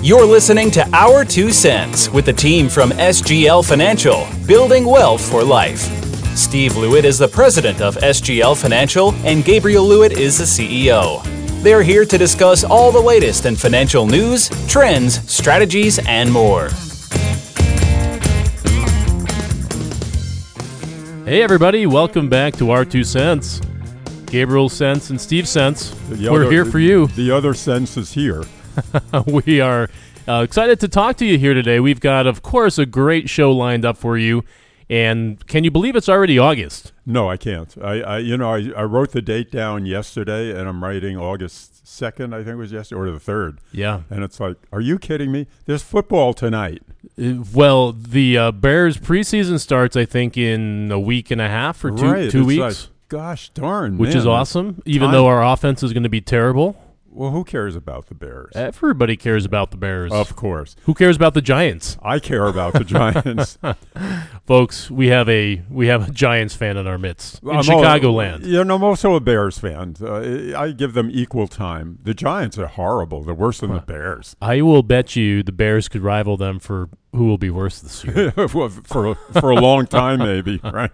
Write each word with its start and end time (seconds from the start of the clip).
You're 0.00 0.24
listening 0.24 0.70
to 0.72 0.88
Our 0.94 1.24
Two 1.24 1.50
Cents 1.50 2.08
with 2.08 2.24
the 2.26 2.32
team 2.32 2.68
from 2.68 2.90
SGL 2.90 3.66
Financial, 3.68 4.26
building 4.46 4.84
wealth 4.84 5.20
for 5.28 5.42
life. 5.42 5.80
Steve 6.36 6.72
Lewitt 6.72 7.02
is 7.04 7.18
the 7.18 7.26
president 7.26 7.80
of 7.80 7.96
SGL 7.96 8.60
Financial, 8.60 9.12
and 9.26 9.44
Gabriel 9.44 9.84
Lewitt 9.84 10.12
is 10.12 10.38
the 10.38 10.44
CEO. 10.44 11.22
They're 11.62 11.82
here 11.82 12.04
to 12.04 12.16
discuss 12.16 12.62
all 12.62 12.92
the 12.92 13.00
latest 13.00 13.44
in 13.44 13.56
financial 13.56 14.06
news, 14.06 14.48
trends, 14.68 15.28
strategies, 15.30 15.98
and 16.06 16.32
more. 16.32 16.68
Hey, 21.24 21.42
everybody, 21.42 21.86
welcome 21.86 22.28
back 22.28 22.54
to 22.58 22.70
Our 22.70 22.84
Two 22.84 23.02
Cents. 23.04 23.60
Gabriel 24.26 24.68
Sense 24.68 25.10
and 25.10 25.20
Steve 25.20 25.48
Sense. 25.48 25.90
The 26.08 26.30
We're 26.30 26.42
other- 26.42 26.50
here 26.52 26.64
for 26.64 26.78
you. 26.78 27.08
The 27.08 27.32
other 27.32 27.52
sense 27.52 27.96
is 27.96 28.12
here. 28.12 28.44
we 29.26 29.60
are 29.60 29.88
uh, 30.26 30.42
excited 30.42 30.80
to 30.80 30.88
talk 30.88 31.16
to 31.18 31.24
you 31.26 31.38
here 31.38 31.54
today. 31.54 31.80
We've 31.80 32.00
got, 32.00 32.26
of 32.26 32.42
course, 32.42 32.78
a 32.78 32.86
great 32.86 33.28
show 33.30 33.52
lined 33.52 33.84
up 33.84 33.96
for 33.96 34.16
you. 34.18 34.44
And 34.90 35.46
can 35.46 35.64
you 35.64 35.70
believe 35.70 35.96
it's 35.96 36.08
already 36.08 36.38
August? 36.38 36.92
No, 37.04 37.28
I 37.28 37.36
can't. 37.36 37.74
I, 37.82 38.00
I 38.00 38.18
you 38.18 38.38
know, 38.38 38.54
I, 38.54 38.70
I 38.74 38.84
wrote 38.84 39.12
the 39.12 39.20
date 39.20 39.50
down 39.50 39.84
yesterday, 39.84 40.50
and 40.58 40.66
I'm 40.66 40.82
writing 40.82 41.14
August 41.18 41.86
second. 41.86 42.34
I 42.34 42.38
think 42.38 42.48
it 42.54 42.56
was 42.56 42.72
yesterday, 42.72 42.98
or 42.98 43.10
the 43.10 43.20
third. 43.20 43.58
Yeah. 43.70 44.02
And 44.08 44.24
it's 44.24 44.40
like, 44.40 44.56
are 44.72 44.80
you 44.80 44.98
kidding 44.98 45.30
me? 45.30 45.46
There's 45.66 45.82
football 45.82 46.32
tonight. 46.32 46.82
Uh, 47.22 47.34
Well, 47.52 47.92
the 47.92 48.38
uh, 48.38 48.52
Bears 48.52 48.96
preseason 48.96 49.60
starts, 49.60 49.94
I 49.94 50.06
think, 50.06 50.38
in 50.38 50.90
a 50.90 50.98
week 50.98 51.30
and 51.30 51.40
a 51.42 51.48
half 51.48 51.84
or 51.84 51.90
two 51.90 52.06
right? 52.10 52.30
two 52.30 52.38
It's 52.40 52.46
weeks, 52.46 52.58
like, 52.60 52.76
gosh 53.10 53.50
darn, 53.50 53.98
which 53.98 54.14
is 54.14 54.26
awesome. 54.26 54.82
Even 54.86 55.08
time- 55.08 55.12
though 55.12 55.26
our 55.26 55.44
offense 55.44 55.82
is 55.82 55.92
going 55.92 56.02
to 56.04 56.08
be 56.08 56.22
terrible, 56.22 56.80
Well, 57.18 57.32
who 57.32 57.42
cares 57.42 57.74
about 57.74 58.06
the 58.06 58.14
Bears? 58.14 58.52
everybody 58.54 59.16
cares 59.16 59.44
about 59.44 59.72
the 59.72 59.76
Bears. 59.76 60.12
of 60.12 60.36
course, 60.36 60.76
Who 60.84 60.94
cares 60.94 61.16
about 61.16 61.34
the 61.34 61.42
Giants, 61.42 61.98
I 62.00 62.20
care 62.20 62.46
about 62.46 62.74
the 62.74 62.84
Giants. 62.84 63.58
folks? 64.46 64.88
We 64.88 65.08
have 65.08 65.28
a 65.28 65.60
we 65.68 65.88
have 65.88 66.08
a 66.08 66.12
Giants 66.12 66.54
fan 66.54 66.76
in 66.76 66.86
our 66.86 66.96
midst 66.96 67.42
in 67.42 67.50
I'm 67.50 67.62
Chicagoland. 67.62 68.46
You 68.46 68.62
know, 68.62 68.76
I'm 68.76 68.84
also 68.84 69.16
a 69.16 69.20
Bears 69.20 69.58
fan. 69.58 69.96
Uh, 70.00 70.56
I 70.56 70.70
give 70.70 70.94
them 70.94 71.10
equal 71.12 71.48
time. 71.48 71.98
The 72.04 72.14
Giants 72.14 72.56
are 72.56 72.68
horrible. 72.68 73.24
They're 73.24 73.34
worse 73.34 73.58
than 73.58 73.72
the 73.74 73.80
Bears. 73.80 74.36
I 74.40 74.62
will 74.62 74.84
bet 74.84 75.16
you 75.16 75.42
the 75.42 75.50
Bears 75.50 75.88
could 75.88 76.02
rival 76.02 76.36
them 76.36 76.60
for 76.60 76.88
who 77.12 77.26
will 77.26 77.38
be 77.38 77.50
worse 77.50 77.80
this 77.80 78.04
year. 78.04 78.30
For 78.48 79.14
for 79.16 79.50
a 79.50 79.56
long 79.56 79.86
time, 79.88 80.20
maybe. 80.20 80.60
Right? 80.78 80.92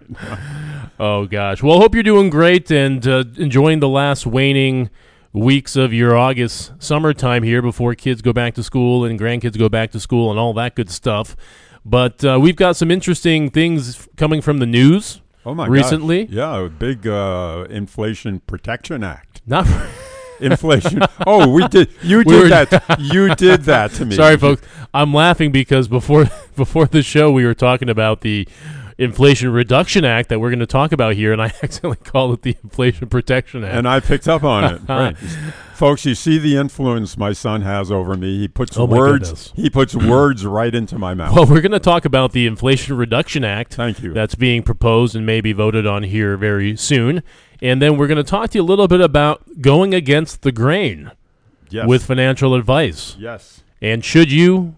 oh 0.98 1.27
gosh. 1.27 1.63
Well, 1.63 1.81
hope 1.81 1.93
you're 1.93 2.03
doing 2.03 2.31
great 2.31 2.70
and 2.70 3.07
uh, 3.07 3.25
enjoying 3.37 3.81
the 3.81 3.89
last 3.91 4.27
waning 4.27 4.89
weeks 5.35 5.75
of 5.75 5.93
your 5.93 6.17
August 6.17 6.73
summertime 6.79 7.43
here 7.43 7.61
before 7.61 7.95
kids 7.95 8.23
go 8.23 8.33
back 8.33 8.55
to 8.55 8.63
school 8.63 9.05
and 9.05 9.19
grandkids 9.19 9.59
go 9.59 9.69
back 9.69 9.91
to 9.91 10.01
school 10.01 10.31
and 10.31 10.39
all 10.39 10.55
that 10.55 10.75
good 10.75 10.89
stuff. 10.89 11.37
But 11.85 12.25
uh, 12.25 12.39
we've 12.41 12.57
got 12.57 12.77
some 12.77 12.91
interesting 12.91 13.51
things 13.51 14.09
coming 14.17 14.41
from 14.41 14.59
the 14.59 14.67
news. 14.67 15.21
Oh 15.45 15.55
my! 15.55 15.67
Recently? 15.67 16.25
gosh. 16.25 16.35
yeah, 16.35 16.65
a 16.65 16.69
big 16.71 17.07
uh, 17.07 17.67
Inflation 17.69 18.41
Protection 18.41 19.05
Act. 19.05 19.43
Not 19.47 19.67
Inflation. 20.41 21.01
oh, 21.27 21.51
we 21.51 21.69
did. 21.69 21.91
You 22.03 22.25
did 22.25 22.51
that. 22.51 22.97
You 22.98 23.35
did 23.35 23.63
that 23.63 23.91
to 23.93 24.07
me. 24.07 24.17
Sorry, 24.17 24.39
folks. 24.39 24.63
I'm 24.95 25.13
laughing 25.13 25.53
because 25.53 25.89
before 25.89 26.25
before 26.57 26.87
the 26.87 27.03
show 27.03 27.31
we 27.31 27.45
were 27.45 27.55
talking 27.55 27.91
about 27.91 28.23
the 28.23 28.48
Inflation 28.97 29.50
Reduction 29.50 30.05
Act 30.05 30.28
that 30.28 30.39
we're 30.41 30.50
going 30.50 30.61
to 30.61 30.67
talk 30.67 30.92
about 30.92 31.14
here, 31.14 31.33
and 31.33 31.42
I 31.42 31.47
accidentally 31.62 31.97
called 31.97 32.34
it 32.34 32.42
the 32.42 32.56
Inflation 32.62 33.09
Protection 33.09 33.64
Act. 33.64 33.75
And 33.75 33.89
I 33.89 34.01
picked 34.01 34.28
up 34.28 34.45
on 34.45 34.64
it. 34.64 34.81
right. 34.89 35.17
Folks, 35.75 36.06
you 36.06 36.14
see 36.14 36.39
the 36.39 36.56
influence 36.56 37.17
my 37.17 37.33
son 37.33 37.62
has 37.62 37.91
over 37.91 38.17
me. 38.17 38.39
He 38.39 38.48
puts 38.48 38.77
Oh 38.78 38.84
words. 38.84 39.28
goodness. 39.31 39.53
He 39.56 39.69
puts 39.70 39.95
words 39.95 40.47
right 40.47 40.73
into 40.73 40.98
my 40.98 41.14
mouth. 41.14 41.34
well, 41.34 41.47
we're 41.47 41.61
going 41.61 41.73
to 41.73 41.81
talk 41.81 42.05
about 42.05 42.33
the 42.33 42.47
Inflation 42.47 42.97
Reduction 42.97 43.42
Act 43.45 43.75
Thank 43.75 44.01
you. 44.03 44.12
that's 44.12 44.36
being 44.36 44.62
proposed 44.62 45.17
and 45.17 45.27
maybe 45.27 45.52
voted 45.52 45.86
on 45.86 46.05
here 46.05 46.36
very 46.36 46.77
soon. 46.77 47.23
And 47.61 47.83
then 47.83 47.96
we're 47.96 48.07
going 48.07 48.17
to 48.17 48.23
talk 48.23 48.51
to 48.51 48.58
you 48.58 48.63
a 48.63 48.64
little 48.64 48.86
bit 48.89 49.01
about 49.01 49.61
going 49.61 49.95
against 49.95 50.42
the 50.42 50.52
grain 50.52 51.11
yes. 51.70 51.86
with 51.89 52.05
financial 52.05 52.55
advice. 52.55 53.17
yes. 53.19 53.63
And 53.83 54.05
should 54.05 54.30
you, 54.33 54.77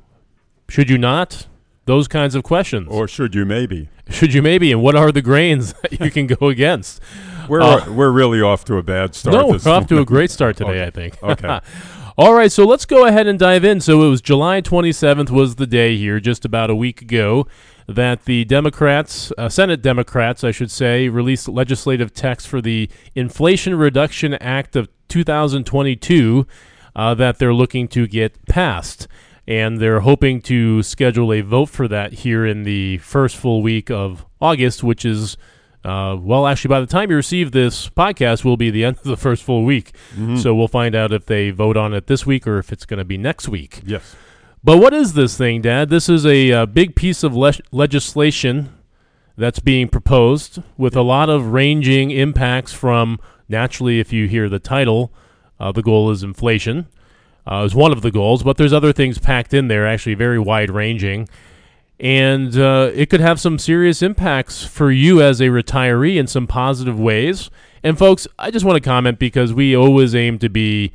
should 0.69 0.89
you 0.91 0.99
not? 0.99 1.47
Those 1.87 2.09
kinds 2.09 2.35
of 2.35 2.43
questions. 2.43 2.89
Or 2.91 3.09
should 3.09 3.35
you 3.35 3.45
maybe? 3.45 3.89
should 4.11 4.35
you 4.35 4.43
maybe? 4.43 4.71
And 4.73 4.83
what 4.83 4.95
are 4.95 5.11
the 5.11 5.23
grains 5.23 5.73
that 5.83 6.01
you 6.01 6.11
can 6.11 6.27
go 6.27 6.49
against? 6.49 7.01
We're 7.49 7.63
Uh, 7.63 7.91
we're 7.93 8.11
really 8.11 8.43
off 8.43 8.65
to 8.67 8.77
a 8.77 8.83
bad 8.83 9.15
start. 9.15 9.35
No, 9.35 9.53
this 9.53 9.65
we're 9.65 9.73
off 9.73 9.87
to 9.89 9.99
a 9.99 10.05
great 10.15 10.31
start 10.31 10.57
today, 10.57 10.85
I 10.85 10.91
think. 10.91 11.17
Okay. 11.23 11.61
All 12.19 12.33
right, 12.33 12.51
so 12.51 12.65
let's 12.65 12.87
go 12.87 13.05
ahead 13.05 13.27
and 13.27 13.39
dive 13.39 13.63
in. 13.63 13.79
So 13.81 14.03
it 14.03 14.09
was 14.09 14.23
July 14.23 14.63
27th 14.63 15.29
was 15.29 15.57
the 15.57 15.67
day 15.67 15.99
here, 15.99 16.19
just 16.19 16.47
about 16.47 16.71
a 16.71 16.75
week 16.75 17.03
ago, 17.03 17.47
that 17.87 18.25
the 18.25 18.47
Democrats, 18.47 19.33
uh, 19.37 19.51
Senate 19.51 19.83
Democrats, 19.83 20.43
I 20.43 20.51
should 20.51 20.71
say, 20.71 21.11
released 21.11 21.47
legislative 21.47 22.15
text 22.15 22.49
for 22.49 22.63
the 22.63 22.89
Inflation 23.15 23.75
Reduction 23.75 24.33
Act 24.35 24.77
of 24.77 24.89
2022 25.09 26.47
uh, 26.95 27.15
that 27.15 27.39
they're 27.39 27.55
looking 27.55 27.87
to 27.89 28.07
get 28.07 28.45
passed. 28.47 29.07
And 29.49 29.79
they're 29.79 30.01
hoping 30.01 30.41
to 30.43 30.83
schedule 30.83 31.33
a 31.33 31.41
vote 31.41 31.67
for 31.67 31.87
that 31.89 32.13
here 32.15 32.45
in 32.45 32.65
the 32.65 32.99
first 32.99 33.37
full 33.37 33.63
week 33.63 33.91
of 33.91 34.27
August, 34.41 34.83
which 34.83 35.05
is 35.05 35.37
uh, 35.85 36.17
well, 36.21 36.49
actually, 36.49 36.69
by 36.69 36.81
the 36.81 36.87
time 36.87 37.11
you 37.11 37.17
receive 37.17 37.53
this 37.53 37.89
podcast, 37.89 38.45
will 38.45 38.57
be 38.57 38.71
the 38.71 38.85
end 38.89 38.97
of 38.97 39.05
the 39.05 39.17
first 39.17 39.45
full 39.45 39.65
week. 39.65 39.95
So 40.37 40.53
we'll 40.53 40.67
find 40.67 40.97
out 40.97 41.13
if 41.13 41.27
they 41.27 41.51
vote 41.51 41.77
on 41.77 41.95
it 41.95 42.09
this 42.09 42.27
week 42.27 42.45
or 42.45 42.59
if 42.59 42.73
it's 42.73 42.85
going 42.85 42.99
to 42.99 43.05
be 43.05 43.17
next 43.17 43.49
week. 43.49 43.83
Yes. 43.87 44.17
But 44.65 44.79
what 44.79 44.93
is 44.93 45.13
this 45.13 45.37
thing, 45.37 45.63
Dad? 45.63 45.91
This 45.91 46.09
is 46.09 46.27
a, 46.27 46.51
uh 46.51 46.67
big 46.67 46.97
piece 46.97 47.23
of 47.23 47.37
le- 47.37 47.53
legislation 47.71 48.71
that's 49.37 49.61
being 49.61 49.87
proposed 49.89 50.61
with 50.77 50.97
a 50.97 51.03
lot 51.03 51.29
of 51.29 51.53
ranging 51.53 52.11
impacts 52.11 52.73
from, 52.73 53.21
naturally, 53.49 54.01
if 54.01 54.13
you 54.13 54.27
hear 54.27 54.49
the 54.49 54.59
title, 54.59 55.13
uh, 55.61 55.71
the 55.71 55.83
goal 55.83 56.11
is 56.11 56.25
inflation, 56.25 56.87
uh, 57.47 57.65
is 57.65 57.75
one 57.75 57.93
of 57.93 58.03
the 58.03 58.11
goals, 58.11 58.43
but 58.43 58.57
there's 58.57 58.73
other 58.73 58.93
things 58.93 59.19
packed 59.19 59.55
in 59.55 59.69
there, 59.69 59.87
actually 59.87 60.15
very 60.15 60.39
wide 60.39 60.71
ranging. 60.71 61.29
And 61.99 62.59
uh, 62.59 62.91
it 62.95 63.09
could 63.09 63.21
have 63.21 63.41
some 63.41 63.59
serious 63.59 64.03
impacts 64.03 64.65
for 64.65 64.91
you 64.91 65.23
as 65.23 65.41
a 65.41 65.45
retiree 65.45 66.17
in 66.17 66.27
some 66.27 66.47
positive 66.47 67.01
ways. 67.01 67.49
And, 67.83 67.97
folks, 67.97 68.27
I 68.39 68.51
just 68.51 68.65
want 68.65 68.77
to 68.77 68.87
comment 68.87 69.19
because 69.19 69.55
we 69.55 69.75
always 69.75 70.15
aim 70.15 70.39
to 70.41 70.49
be 70.49 70.93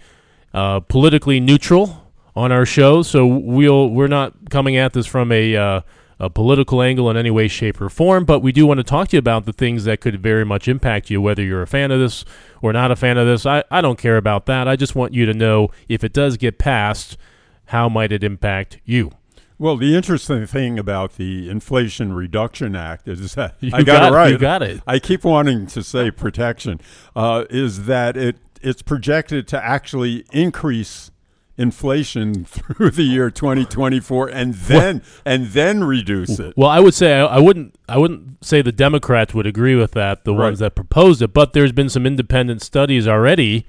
uh, 0.53 0.81
politically 0.81 1.39
neutral 1.39 2.01
on 2.35 2.51
our 2.51 2.65
show, 2.65 3.01
so 3.01 3.25
we'll 3.25 3.89
we're 3.89 4.07
not 4.07 4.49
coming 4.49 4.77
at 4.77 4.93
this 4.93 5.05
from 5.05 5.31
a 5.31 5.55
uh, 5.55 5.81
a 6.21 6.29
political 6.29 6.83
angle 6.83 7.09
in 7.09 7.17
any 7.17 7.31
way, 7.31 7.47
shape, 7.47 7.81
or 7.81 7.89
form. 7.89 8.23
But 8.25 8.41
we 8.41 8.51
do 8.51 8.67
want 8.67 8.77
to 8.77 8.83
talk 8.83 9.07
to 9.09 9.15
you 9.15 9.19
about 9.19 9.45
the 9.45 9.51
things 9.51 9.85
that 9.85 9.99
could 9.99 10.21
very 10.21 10.45
much 10.45 10.67
impact 10.67 11.09
you, 11.09 11.19
whether 11.19 11.41
you're 11.41 11.63
a 11.63 11.67
fan 11.67 11.89
of 11.89 11.99
this 11.99 12.23
or 12.61 12.71
not 12.71 12.91
a 12.91 12.95
fan 12.95 13.17
of 13.17 13.25
this. 13.25 13.45
I, 13.45 13.63
I 13.71 13.81
don't 13.81 13.97
care 13.97 14.17
about 14.17 14.45
that. 14.45 14.67
I 14.67 14.75
just 14.75 14.95
want 14.95 15.13
you 15.13 15.25
to 15.25 15.33
know 15.33 15.69
if 15.89 16.03
it 16.03 16.13
does 16.13 16.37
get 16.37 16.59
passed, 16.59 17.17
how 17.65 17.89
might 17.89 18.11
it 18.11 18.23
impact 18.23 18.79
you? 18.85 19.11
Well, 19.57 19.77
the 19.77 19.95
interesting 19.95 20.45
thing 20.47 20.79
about 20.79 21.17
the 21.17 21.49
Inflation 21.49 22.13
Reduction 22.13 22.75
Act 22.75 23.07
is 23.07 23.33
that 23.35 23.55
You 23.59 23.71
I 23.73 23.83
got, 23.83 24.01
got 24.01 24.11
it 24.11 24.15
right. 24.15 24.31
you 24.31 24.37
got 24.37 24.63
it. 24.63 24.81
I 24.85 24.99
keep 24.99 25.23
wanting 25.23 25.65
to 25.67 25.83
say 25.83 26.11
protection. 26.11 26.79
Uh, 27.15 27.45
is 27.49 27.85
that 27.85 28.15
it? 28.15 28.37
It's 28.63 28.83
projected 28.83 29.47
to 29.49 29.63
actually 29.63 30.25
increase 30.31 31.10
inflation 31.57 32.45
through 32.45 32.91
the 32.91 33.03
year 33.03 33.29
2024, 33.29 34.29
and 34.29 34.53
then 34.53 35.01
and 35.25 35.47
then 35.47 35.83
reduce 35.83 36.39
it. 36.39 36.53
Well, 36.55 36.69
I 36.69 36.79
would 36.79 36.93
say 36.93 37.13
I, 37.19 37.25
I 37.25 37.39
wouldn't. 37.39 37.75
I 37.87 37.97
wouldn't 37.97 38.43
say 38.43 38.61
the 38.61 38.71
Democrats 38.71 39.33
would 39.33 39.47
agree 39.47 39.75
with 39.75 39.91
that. 39.93 40.23
The 40.23 40.33
ones 40.33 40.59
that 40.59 40.75
proposed 40.75 41.21
it, 41.21 41.33
but 41.33 41.53
there's 41.53 41.71
been 41.71 41.89
some 41.89 42.05
independent 42.05 42.61
studies 42.61 43.07
already 43.07 43.65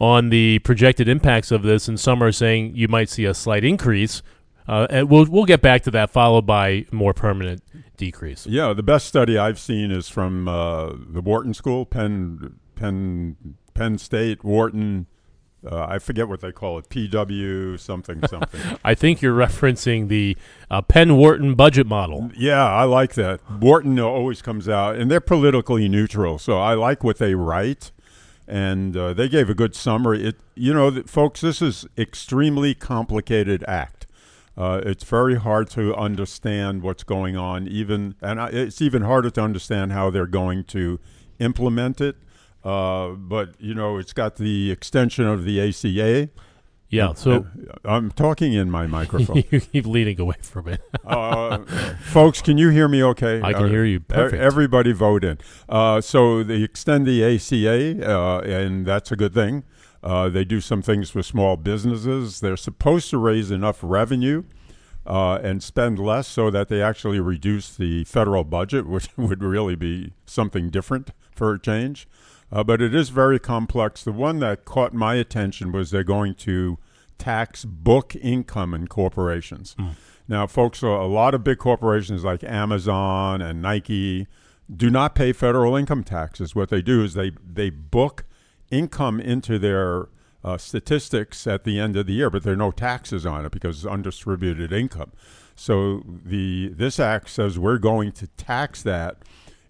on 0.00 0.28
the 0.30 0.58
projected 0.60 1.08
impacts 1.08 1.50
of 1.50 1.62
this, 1.62 1.88
and 1.88 1.98
some 1.98 2.22
are 2.22 2.32
saying 2.32 2.74
you 2.74 2.88
might 2.88 3.08
see 3.08 3.24
a 3.24 3.34
slight 3.34 3.64
increase. 3.64 4.22
Uh, 4.66 4.86
and 4.88 5.10
we'll 5.10 5.26
we'll 5.26 5.44
get 5.44 5.60
back 5.60 5.82
to 5.82 5.90
that, 5.90 6.10
followed 6.10 6.46
by 6.46 6.86
more 6.90 7.12
permanent 7.12 7.62
decrease. 7.96 8.46
Yeah, 8.46 8.72
the 8.72 8.82
best 8.82 9.06
study 9.06 9.36
I've 9.36 9.58
seen 9.58 9.90
is 9.90 10.08
from 10.08 10.48
uh, 10.48 10.92
the 10.96 11.20
Wharton 11.20 11.52
School, 11.52 11.84
Penn, 11.84 12.58
Penn, 12.74 13.36
Penn 13.74 13.98
State, 13.98 14.42
Wharton. 14.42 15.06
Uh, 15.70 15.86
I 15.88 15.98
forget 15.98 16.28
what 16.28 16.40
they 16.40 16.52
call 16.52 16.78
it, 16.78 16.88
PW 16.88 17.78
something 17.78 18.26
something. 18.28 18.78
I 18.84 18.94
think 18.94 19.22
you're 19.22 19.36
referencing 19.36 20.08
the 20.08 20.36
uh, 20.70 20.82
Penn 20.82 21.16
Wharton 21.16 21.54
budget 21.54 21.86
model. 21.86 22.30
yeah, 22.36 22.64
I 22.64 22.84
like 22.84 23.14
that. 23.14 23.40
Wharton 23.50 23.98
always 23.98 24.42
comes 24.42 24.68
out, 24.68 24.96
and 24.96 25.10
they're 25.10 25.20
politically 25.20 25.88
neutral, 25.88 26.38
so 26.38 26.58
I 26.58 26.74
like 26.74 27.02
what 27.02 27.18
they 27.18 27.34
write. 27.34 27.92
And 28.46 28.94
uh, 28.94 29.14
they 29.14 29.28
gave 29.30 29.48
a 29.48 29.54
good 29.54 29.74
summary. 29.74 30.22
It, 30.26 30.36
you 30.54 30.74
know, 30.74 30.90
th- 30.90 31.06
folks, 31.06 31.40
this 31.40 31.62
is 31.62 31.86
extremely 31.96 32.74
complicated 32.74 33.64
act. 33.66 34.06
Uh, 34.56 34.82
it's 34.84 35.02
very 35.02 35.36
hard 35.36 35.70
to 35.70 35.94
understand 35.96 36.82
what's 36.82 37.02
going 37.02 37.36
on, 37.36 37.66
even, 37.66 38.14
and 38.20 38.40
I, 38.40 38.48
it's 38.48 38.82
even 38.82 39.02
harder 39.02 39.30
to 39.30 39.40
understand 39.40 39.92
how 39.92 40.10
they're 40.10 40.26
going 40.26 40.64
to 40.64 41.00
implement 41.38 42.00
it. 42.02 42.16
Uh, 42.64 43.10
but 43.10 43.54
you 43.60 43.74
know, 43.74 43.98
it's 43.98 44.12
got 44.12 44.36
the 44.36 44.70
extension 44.70 45.26
of 45.26 45.44
the 45.44 45.60
ACA. 45.60 46.30
Yeah. 46.88 47.12
So 47.14 47.46
Uh, 47.84 47.88
I'm 47.88 48.10
talking 48.12 48.52
in 48.52 48.70
my 48.70 48.86
microphone. 48.86 49.42
you 49.50 49.60
keep 49.60 49.84
leaning 49.86 50.20
away 50.20 50.36
from 50.42 50.68
it. 50.68 50.80
uh, 51.04 51.58
folks, 52.04 52.40
can 52.40 52.56
you 52.56 52.68
hear 52.70 52.86
me 52.88 53.02
okay? 53.02 53.40
I 53.42 53.52
can 53.52 53.64
Uh, 53.64 53.68
hear 53.68 53.84
you 53.84 53.96
e- 53.96 54.00
perfect. 54.00 54.40
Everybody 54.40 54.92
vote 54.92 55.24
in. 55.24 55.38
Uh, 55.68 56.00
so 56.00 56.42
they 56.44 56.62
extend 56.62 57.06
the 57.06 57.24
ACA, 57.24 58.08
uh, 58.10 58.40
and 58.40 58.86
that's 58.86 59.10
a 59.10 59.16
good 59.16 59.34
thing. 59.34 59.64
Uh, 60.02 60.28
they 60.28 60.44
do 60.44 60.60
some 60.60 60.82
things 60.82 61.10
for 61.10 61.22
small 61.22 61.56
businesses. 61.56 62.40
They're 62.40 62.56
supposed 62.58 63.10
to 63.10 63.18
raise 63.18 63.50
enough 63.50 63.78
revenue 63.82 64.44
uh, 65.06 65.38
and 65.42 65.62
spend 65.62 65.98
less 65.98 66.28
so 66.28 66.50
that 66.50 66.68
they 66.68 66.80
actually 66.82 67.18
reduce 67.20 67.74
the 67.74 68.04
federal 68.04 68.44
budget, 68.44 68.86
which 68.94 69.08
would 69.16 69.42
really 69.42 69.74
be 69.76 70.12
something 70.26 70.70
different 70.70 71.10
for 71.34 71.54
a 71.54 71.58
change. 71.60 72.06
Uh, 72.54 72.62
but 72.62 72.80
it 72.80 72.94
is 72.94 73.08
very 73.08 73.40
complex. 73.40 74.04
The 74.04 74.12
one 74.12 74.38
that 74.38 74.64
caught 74.64 74.94
my 74.94 75.16
attention 75.16 75.72
was 75.72 75.90
they're 75.90 76.04
going 76.04 76.36
to 76.36 76.78
tax 77.18 77.64
book 77.64 78.14
income 78.16 78.72
in 78.72 78.86
corporations. 78.86 79.74
Now, 80.28 80.46
folks, 80.46 80.82
a 80.82 80.86
a 80.86 81.08
lot 81.08 81.34
of 81.34 81.42
big 81.42 81.58
corporations 81.58 82.22
like 82.24 82.44
Amazon 82.44 83.42
and 83.42 83.60
Nike 83.60 84.28
do 84.74 84.88
not 84.88 85.14
pay 85.14 85.32
federal 85.32 85.76
income 85.76 86.04
taxes. 86.04 86.54
What 86.54 86.70
they 86.70 86.80
do 86.80 87.02
is 87.02 87.14
they, 87.14 87.32
they 87.44 87.70
book 87.70 88.24
income 88.70 89.20
into 89.20 89.58
their 89.58 90.08
uh, 90.42 90.56
statistics 90.58 91.46
at 91.46 91.64
the 91.64 91.78
end 91.78 91.96
of 91.96 92.06
the 92.06 92.14
year, 92.14 92.30
but 92.30 92.42
there 92.42 92.52
are 92.52 92.56
no 92.56 92.70
taxes 92.70 93.26
on 93.26 93.44
it 93.44 93.52
because 93.52 93.78
it's 93.78 93.86
undistributed 93.86 94.72
income. 94.72 95.12
So 95.56 96.02
the 96.06 96.68
this 96.74 96.98
act 96.98 97.30
says 97.30 97.58
we're 97.58 97.78
going 97.78 98.12
to 98.12 98.26
tax 98.26 98.82
that, 98.82 99.18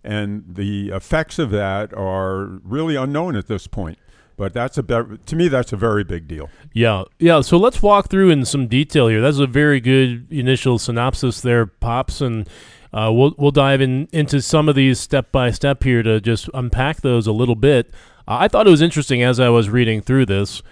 and 0.05 0.45
the 0.47 0.91
effects 0.91 1.39
of 1.39 1.51
that 1.51 1.93
are 1.95 2.61
really 2.63 2.97
unknown 2.97 3.37
at 3.37 3.47
this 3.47 3.67
point. 3.67 3.99
But 4.37 4.53
that's 4.53 4.77
a 4.77 4.83
be- 4.83 5.19
to 5.25 5.37
me 5.37 5.49
that's 5.49 5.73
a 5.73 5.77
very 5.77 6.03
big 6.03 6.27
deal. 6.27 6.51
Yeah, 6.73 7.05
yeah. 7.19 7.41
So 7.41 7.57
let's 7.57 7.81
walk 7.83 8.09
through 8.11 8.31
in 8.31 8.45
some 8.45 8.67
detail 8.67 9.07
here. 9.09 9.21
That's 9.21 9.39
a 9.39 9.47
very 9.47 9.81
good 9.81 10.27
initial 10.33 10.79
synopsis 10.79 11.41
there, 11.41 11.67
pops, 11.67 12.21
and 12.21 12.49
uh, 12.93 13.13
we'll 13.15 13.35
we'll 13.39 13.53
dive 13.53 13.81
in 13.81 14.09
into 14.13 14.43
some 14.43 14.69
of 14.69 14.75
these 14.75 14.99
step 14.99 15.31
by 15.31 15.53
step 15.53 15.85
here 15.85 16.03
to 16.03 16.21
just 16.21 16.51
unpack 16.53 17.01
those 17.01 17.29
a 17.29 17.33
little 17.33 17.55
bit. 17.55 17.95
Uh, 18.27 18.39
I 18.41 18.49
thought 18.49 18.67
it 18.67 18.71
was 18.71 18.83
interesting 18.83 19.23
as 19.23 19.39
I 19.39 19.51
was 19.51 19.69
reading 19.69 20.01
through 20.01 20.27
this 20.27 20.63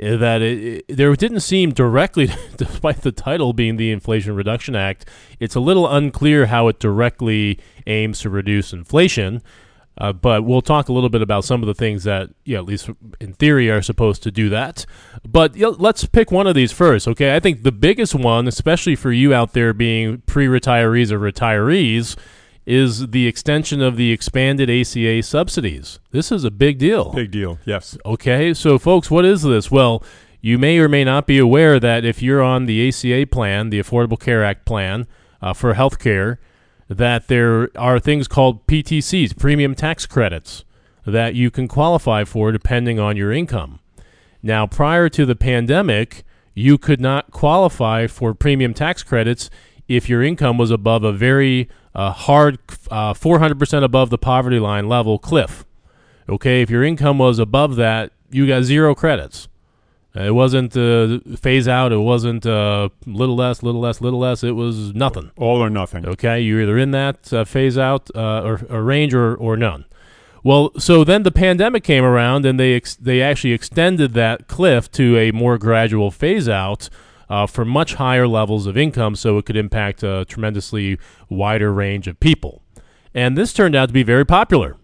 that 0.00 0.42
it, 0.42 0.84
it, 0.88 0.96
there 0.96 1.14
didn't 1.14 1.40
seem 1.40 1.72
directly, 1.72 2.30
despite 2.56 3.02
the 3.02 3.12
title 3.12 3.52
being 3.52 3.76
the 3.76 3.90
Inflation 3.90 4.34
Reduction 4.34 4.74
Act, 4.74 5.06
it's 5.38 5.54
a 5.54 5.60
little 5.60 5.86
unclear 5.88 6.46
how 6.46 6.68
it 6.68 6.78
directly 6.78 7.58
aims 7.86 8.20
to 8.20 8.30
reduce 8.30 8.72
inflation. 8.72 9.42
Uh, 9.98 10.12
but 10.12 10.44
we'll 10.44 10.62
talk 10.62 10.88
a 10.88 10.92
little 10.92 11.10
bit 11.10 11.20
about 11.20 11.44
some 11.44 11.62
of 11.62 11.66
the 11.66 11.74
things 11.74 12.04
that, 12.04 12.30
yeah, 12.44 12.56
at 12.56 12.64
least 12.64 12.88
in 13.20 13.34
theory, 13.34 13.70
are 13.70 13.82
supposed 13.82 14.22
to 14.22 14.30
do 14.30 14.48
that. 14.48 14.86
But 15.28 15.56
yeah, 15.56 15.66
let's 15.66 16.06
pick 16.06 16.30
one 16.30 16.46
of 16.46 16.54
these 16.54 16.72
first, 16.72 17.06
okay? 17.06 17.36
I 17.36 17.40
think 17.40 17.64
the 17.64 17.72
biggest 17.72 18.14
one, 18.14 18.48
especially 18.48 18.96
for 18.96 19.12
you 19.12 19.34
out 19.34 19.52
there 19.52 19.74
being 19.74 20.22
pre-retirees 20.22 21.12
or 21.12 21.18
retirees, 21.18 22.16
is 22.66 23.08
the 23.08 23.26
extension 23.26 23.80
of 23.80 23.96
the 23.96 24.12
expanded 24.12 24.70
ACA 24.70 25.22
subsidies. 25.22 25.98
This 26.10 26.30
is 26.30 26.44
a 26.44 26.50
big 26.50 26.78
deal. 26.78 27.12
Big 27.12 27.30
deal. 27.30 27.58
Yes. 27.64 27.96
Okay, 28.04 28.54
so 28.54 28.78
folks, 28.78 29.10
what 29.10 29.24
is 29.24 29.42
this? 29.42 29.70
Well, 29.70 30.02
you 30.40 30.58
may 30.58 30.78
or 30.78 30.88
may 30.88 31.04
not 31.04 31.26
be 31.26 31.38
aware 31.38 31.78
that 31.80 32.04
if 32.04 32.22
you're 32.22 32.42
on 32.42 32.66
the 32.66 32.88
ACA 32.88 33.26
plan, 33.26 33.70
the 33.70 33.80
Affordable 33.80 34.18
Care 34.18 34.44
Act 34.44 34.64
plan 34.64 35.06
uh, 35.42 35.52
for 35.52 35.74
health 35.74 35.98
care, 35.98 36.38
that 36.88 37.28
there 37.28 37.70
are 37.76 38.00
things 38.00 38.26
called 38.26 38.66
PTCs, 38.66 39.38
premium 39.38 39.74
tax 39.74 40.06
credits, 40.06 40.64
that 41.06 41.34
you 41.34 41.50
can 41.50 41.68
qualify 41.68 42.24
for 42.24 42.52
depending 42.52 42.98
on 42.98 43.16
your 43.16 43.32
income. 43.32 43.80
Now, 44.42 44.66
prior 44.66 45.08
to 45.10 45.26
the 45.26 45.36
pandemic, 45.36 46.24
you 46.54 46.78
could 46.78 47.00
not 47.00 47.30
qualify 47.30 48.06
for 48.06 48.34
premium 48.34 48.74
tax 48.74 49.02
credits 49.02 49.50
if 49.90 50.08
your 50.08 50.22
income 50.22 50.56
was 50.56 50.70
above 50.70 51.02
a 51.02 51.12
very 51.12 51.68
uh, 51.94 52.12
hard 52.12 52.58
uh, 52.90 53.12
400% 53.12 53.82
above 53.82 54.08
the 54.10 54.18
poverty 54.18 54.60
line 54.60 54.88
level 54.88 55.18
cliff. 55.18 55.64
Okay, 56.28 56.62
if 56.62 56.70
your 56.70 56.84
income 56.84 57.18
was 57.18 57.40
above 57.40 57.74
that, 57.76 58.12
you 58.30 58.46
got 58.46 58.62
zero 58.62 58.94
credits. 58.94 59.48
Uh, 60.16 60.22
It 60.22 60.34
wasn't 60.34 60.76
uh, 60.76 61.18
phase 61.36 61.66
out. 61.66 61.90
It 61.92 61.98
wasn't 61.98 62.46
uh, 62.46 62.90
little 63.04 63.34
less, 63.34 63.64
little 63.64 63.80
less, 63.80 64.00
little 64.00 64.20
less. 64.20 64.44
It 64.44 64.52
was 64.52 64.94
nothing. 64.94 65.32
All 65.36 65.60
or 65.60 65.68
nothing. 65.70 66.06
Okay, 66.06 66.40
you're 66.40 66.62
either 66.62 66.78
in 66.78 66.92
that 66.92 67.32
uh, 67.32 67.44
phase 67.44 67.76
out 67.76 68.10
uh, 68.14 68.42
or, 68.42 68.60
or 68.70 68.82
range 68.84 69.12
or, 69.12 69.34
or 69.34 69.56
none. 69.56 69.86
Well, 70.44 70.70
so 70.78 71.02
then 71.02 71.24
the 71.24 71.32
pandemic 71.32 71.82
came 71.82 72.04
around 72.04 72.46
and 72.46 72.58
they 72.58 72.74
ex- 72.74 72.94
they 72.94 73.20
actually 73.20 73.52
extended 73.52 74.14
that 74.14 74.46
cliff 74.46 74.90
to 74.92 75.18
a 75.18 75.32
more 75.32 75.58
gradual 75.58 76.10
phase 76.12 76.48
out 76.48 76.88
uh, 77.30 77.46
for 77.46 77.64
much 77.64 77.94
higher 77.94 78.28
levels 78.28 78.66
of 78.66 78.76
income, 78.76 79.14
so 79.16 79.38
it 79.38 79.46
could 79.46 79.56
impact 79.56 80.02
a 80.02 80.26
tremendously 80.26 80.98
wider 81.30 81.72
range 81.72 82.06
of 82.06 82.20
people. 82.20 82.62
And 83.14 83.38
this 83.38 83.52
turned 83.54 83.74
out 83.74 83.86
to 83.86 83.92
be 83.94 84.02
very 84.02 84.26
popular. 84.26 84.76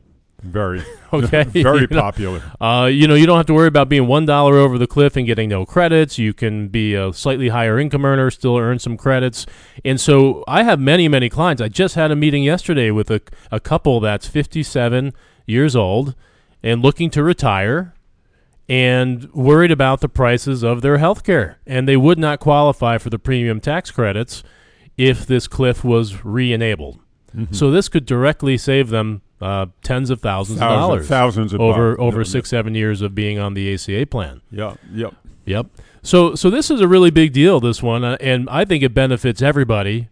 Very. 0.42 0.82
Okay, 1.12 1.44
Very 1.44 1.82
You 1.82 1.86
know, 1.86 2.00
popular. 2.00 2.42
uh, 2.60 2.86
you 2.92 3.06
know, 3.06 3.14
you 3.14 3.26
don't 3.26 3.36
have 3.36 3.46
to 3.46 3.54
worry 3.54 3.68
about 3.68 3.88
being 3.88 4.08
one 4.08 4.26
dollar 4.26 4.56
over 4.58 4.76
the 4.76 4.88
cliff 4.88 5.16
and 5.16 5.24
getting 5.24 5.48
no 5.48 5.64
credits. 5.64 6.18
You 6.18 6.34
can 6.34 6.66
be 6.66 6.94
a 6.94 7.12
slightly 7.12 7.48
higher 7.48 7.78
income 7.78 8.04
earner, 8.04 8.28
still 8.32 8.56
earn 8.58 8.80
some 8.80 8.96
credits. 8.96 9.46
And 9.84 10.00
so, 10.00 10.42
I 10.48 10.64
have 10.64 10.80
many, 10.80 11.06
many 11.08 11.28
clients. 11.30 11.62
I 11.62 11.68
just 11.68 11.94
had 11.94 12.10
a 12.10 12.16
meeting 12.16 12.42
yesterday 12.42 12.90
with 12.90 13.08
a, 13.10 13.22
a 13.52 13.60
couple 13.60 14.00
that's 14.00 14.26
57 14.26 15.14
years 15.46 15.76
old 15.76 16.16
and 16.62 16.82
looking 16.82 17.08
to 17.10 17.22
retire 17.22 17.94
and 18.68 19.32
worried 19.32 19.70
about 19.70 20.00
the 20.00 20.08
prices 20.08 20.62
of 20.62 20.82
their 20.82 20.98
health 20.98 21.22
care. 21.22 21.58
And 21.66 21.88
they 21.88 21.96
would 21.96 22.18
not 22.18 22.40
qualify 22.40 22.98
for 22.98 23.10
the 23.10 23.18
premium 23.18 23.60
tax 23.60 23.90
credits 23.90 24.42
if 24.96 25.26
this 25.26 25.46
cliff 25.46 25.84
was 25.84 26.24
re 26.24 26.52
enabled. 26.52 26.98
Mm-hmm. 27.36 27.54
So, 27.54 27.70
this 27.70 27.88
could 27.88 28.06
directly 28.06 28.56
save 28.56 28.88
them 28.88 29.22
uh, 29.40 29.66
tens 29.82 30.10
of 30.10 30.20
thousands 30.20 30.60
of 30.60 30.68
dollars 30.68 31.08
thousands 31.08 31.52
of 31.52 31.60
over 31.60 31.96
bu- 31.96 32.02
over 32.02 32.18
no, 32.18 32.22
six 32.22 32.48
seven 32.48 32.74
years 32.74 33.02
of 33.02 33.14
being 33.14 33.38
on 33.38 33.54
the 33.54 33.74
ACA 33.74 34.06
plan. 34.06 34.40
Yeah. 34.50 34.76
Yep. 34.92 35.14
Yep. 35.44 35.66
So 36.02 36.34
so 36.34 36.50
this 36.50 36.70
is 36.70 36.80
a 36.80 36.88
really 36.88 37.10
big 37.10 37.32
deal. 37.32 37.60
This 37.60 37.82
one, 37.82 38.04
uh, 38.04 38.16
and 38.20 38.48
I 38.48 38.64
think 38.64 38.82
it 38.82 38.94
benefits 38.94 39.42
everybody, 39.42 40.08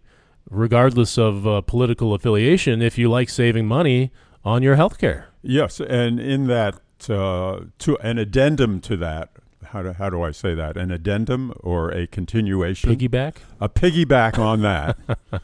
regardless 0.49 1.17
of 1.17 1.47
uh, 1.47 1.61
political 1.61 2.13
affiliation. 2.13 2.81
If 2.81 2.97
you 2.97 3.09
like 3.09 3.29
saving 3.29 3.65
money 3.65 4.11
on 4.43 4.61
your 4.61 4.75
health 4.75 4.97
care. 4.99 5.29
Yes, 5.41 5.79
and 5.79 6.19
in 6.19 6.47
that, 6.47 6.79
to 7.07 7.97
an 8.01 8.17
addendum 8.17 8.81
to 8.81 8.97
that. 8.97 9.29
How 9.65 9.81
do, 9.81 9.93
how 9.93 10.09
do 10.09 10.21
I 10.21 10.31
say 10.31 10.53
that? 10.53 10.77
An 10.77 10.91
addendum 10.91 11.53
or 11.59 11.91
a 11.91 12.07
continuation? 12.07 12.95
Piggyback. 12.95 13.37
a 13.59 13.67
piggyback 13.67 14.37
on 14.37 14.61
that 14.61 14.97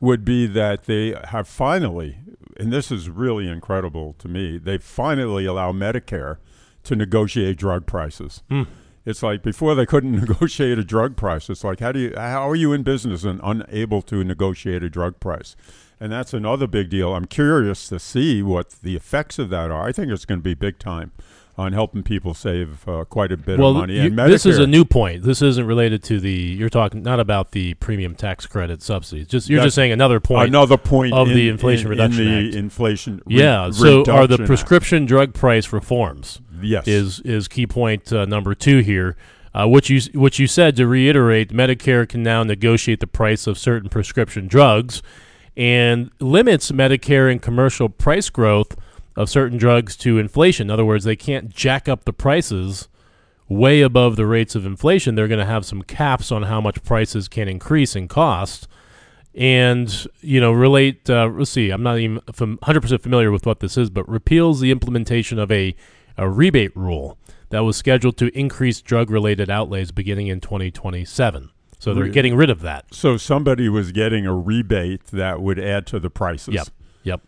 would 0.00 0.24
be 0.24 0.46
that 0.46 0.84
they 0.84 1.14
have 1.24 1.48
finally, 1.48 2.18
and 2.58 2.72
this 2.72 2.90
is 2.90 3.10
really 3.10 3.48
incredible 3.48 4.14
to 4.18 4.28
me, 4.28 4.56
they 4.58 4.78
finally 4.78 5.46
allow 5.46 5.72
Medicare 5.72 6.36
to 6.84 6.96
negotiate 6.96 7.56
drug 7.56 7.86
prices. 7.86 8.42
Hmm. 8.48 8.62
It's 9.04 9.22
like 9.22 9.42
before 9.42 9.74
they 9.74 9.86
couldn't 9.86 10.12
negotiate 10.28 10.78
a 10.78 10.84
drug 10.84 11.16
price. 11.16 11.50
It's 11.50 11.64
like 11.64 11.80
how 11.80 11.92
do 11.92 12.00
you 12.00 12.12
how 12.16 12.48
are 12.48 12.56
you 12.56 12.72
in 12.72 12.82
business 12.82 13.24
and 13.24 13.40
unable 13.42 14.02
to 14.02 14.22
negotiate 14.24 14.82
a 14.82 14.90
drug 14.90 15.20
price? 15.20 15.56
And 16.00 16.10
that's 16.10 16.32
another 16.32 16.66
big 16.66 16.88
deal. 16.88 17.14
I'm 17.14 17.26
curious 17.26 17.88
to 17.88 17.98
see 17.98 18.42
what 18.42 18.70
the 18.82 18.96
effects 18.96 19.38
of 19.38 19.50
that 19.50 19.70
are. 19.70 19.86
I 19.86 19.92
think 19.92 20.10
it's 20.10 20.24
going 20.24 20.40
to 20.40 20.42
be 20.44 20.54
big 20.54 20.78
time 20.78 21.12
on 21.58 21.74
helping 21.74 22.02
people 22.02 22.32
save 22.32 22.88
uh, 22.88 23.04
quite 23.04 23.30
a 23.30 23.36
bit 23.36 23.58
well, 23.58 23.70
of 23.72 23.76
money. 23.76 24.00
you- 24.00 24.08
this 24.08 24.46
is 24.46 24.58
a 24.58 24.66
new 24.66 24.82
point. 24.84 25.24
This 25.24 25.42
isn't 25.42 25.66
related 25.66 26.02
to 26.04 26.18
the. 26.18 26.32
You're 26.32 26.70
talking 26.70 27.02
not 27.02 27.20
about 27.20 27.50
the 27.52 27.74
premium 27.74 28.14
tax 28.14 28.46
credit 28.46 28.80
subsidies. 28.82 29.26
Just 29.26 29.50
you're 29.50 29.58
That's 29.58 29.66
just 29.66 29.74
saying 29.74 29.92
another 29.92 30.20
point. 30.20 30.48
another 30.48 30.78
point 30.78 31.12
of 31.12 31.28
in- 31.28 31.34
the 31.34 31.48
Inflation 31.50 31.86
in- 31.86 31.90
Reduction 31.90 32.26
in 32.26 32.42
the 32.44 32.48
Act. 32.48 32.56
inflation 32.56 33.20
re- 33.26 33.36
yeah. 33.36 33.70
So 33.70 34.00
are 34.00 34.04
the 34.04 34.12
Reduction 34.12 34.40
Act. 34.40 34.46
prescription 34.46 35.04
drug 35.06 35.34
price 35.34 35.70
reforms? 35.72 36.40
yes 36.62 36.86
is 36.86 37.20
is 37.20 37.48
key 37.48 37.66
point 37.66 38.10
uh, 38.12 38.24
number 38.24 38.54
two 38.54 38.78
here. 38.78 39.16
Uh, 39.52 39.66
what 39.66 39.90
you 39.90 40.00
what 40.14 40.38
you 40.38 40.46
said 40.46 40.76
to 40.76 40.86
reiterate, 40.86 41.50
Medicare 41.52 42.08
can 42.08 42.22
now 42.22 42.42
negotiate 42.42 43.00
the 43.00 43.06
price 43.06 43.46
of 43.46 43.58
certain 43.58 43.88
prescription 43.90 44.46
drugs, 44.46 45.02
and 45.56 46.10
limits 46.20 46.70
Medicare 46.70 47.30
and 47.30 47.40
commercial 47.40 47.88
price 47.88 48.30
growth 48.30 48.76
of 49.16 49.28
certain 49.28 49.58
drugs 49.58 49.96
to 49.98 50.18
inflation. 50.18 50.68
In 50.68 50.70
other 50.70 50.84
words, 50.84 51.04
they 51.04 51.16
can't 51.16 51.50
jack 51.50 51.88
up 51.88 52.04
the 52.04 52.12
prices 52.12 52.88
way 53.48 53.82
above 53.82 54.16
the 54.16 54.26
rates 54.26 54.54
of 54.54 54.64
inflation. 54.64 55.14
They're 55.14 55.28
going 55.28 55.40
to 55.40 55.44
have 55.44 55.66
some 55.66 55.82
caps 55.82 56.30
on 56.30 56.44
how 56.44 56.60
much 56.60 56.82
prices 56.84 57.28
can 57.28 57.48
increase 57.48 57.96
in 57.96 58.08
cost. 58.08 58.68
And 59.34 60.06
you 60.20 60.40
know, 60.40 60.52
relate. 60.52 61.08
Uh, 61.08 61.28
let's 61.28 61.50
see. 61.50 61.70
I'm 61.70 61.84
not 61.84 61.98
even 61.98 62.20
fam- 62.32 62.58
100% 62.58 63.00
familiar 63.00 63.30
with 63.30 63.46
what 63.46 63.60
this 63.60 63.76
is, 63.76 63.88
but 63.88 64.08
repeals 64.08 64.60
the 64.60 64.70
implementation 64.70 65.38
of 65.38 65.52
a 65.52 65.76
a 66.16 66.28
rebate 66.28 66.76
rule 66.76 67.16
that 67.50 67.60
was 67.60 67.76
scheduled 67.76 68.16
to 68.18 68.36
increase 68.38 68.80
drug-related 68.80 69.48
outlays 69.48 69.92
beginning 69.92 70.26
in 70.26 70.40
2027. 70.40 71.50
So 71.80 71.92
they're 71.94 72.04
Re- 72.04 72.10
getting 72.10 72.36
rid 72.36 72.50
of 72.50 72.60
that. 72.60 72.84
so 72.94 73.16
somebody 73.16 73.68
was 73.68 73.90
getting 73.90 74.24
a 74.26 74.34
rebate 74.34 75.06
that 75.06 75.40
would 75.42 75.58
add 75.58 75.86
to 75.88 75.98
the 75.98 76.10
prices 76.10 76.54
Yep. 76.54 76.68
Yep. 77.02 77.20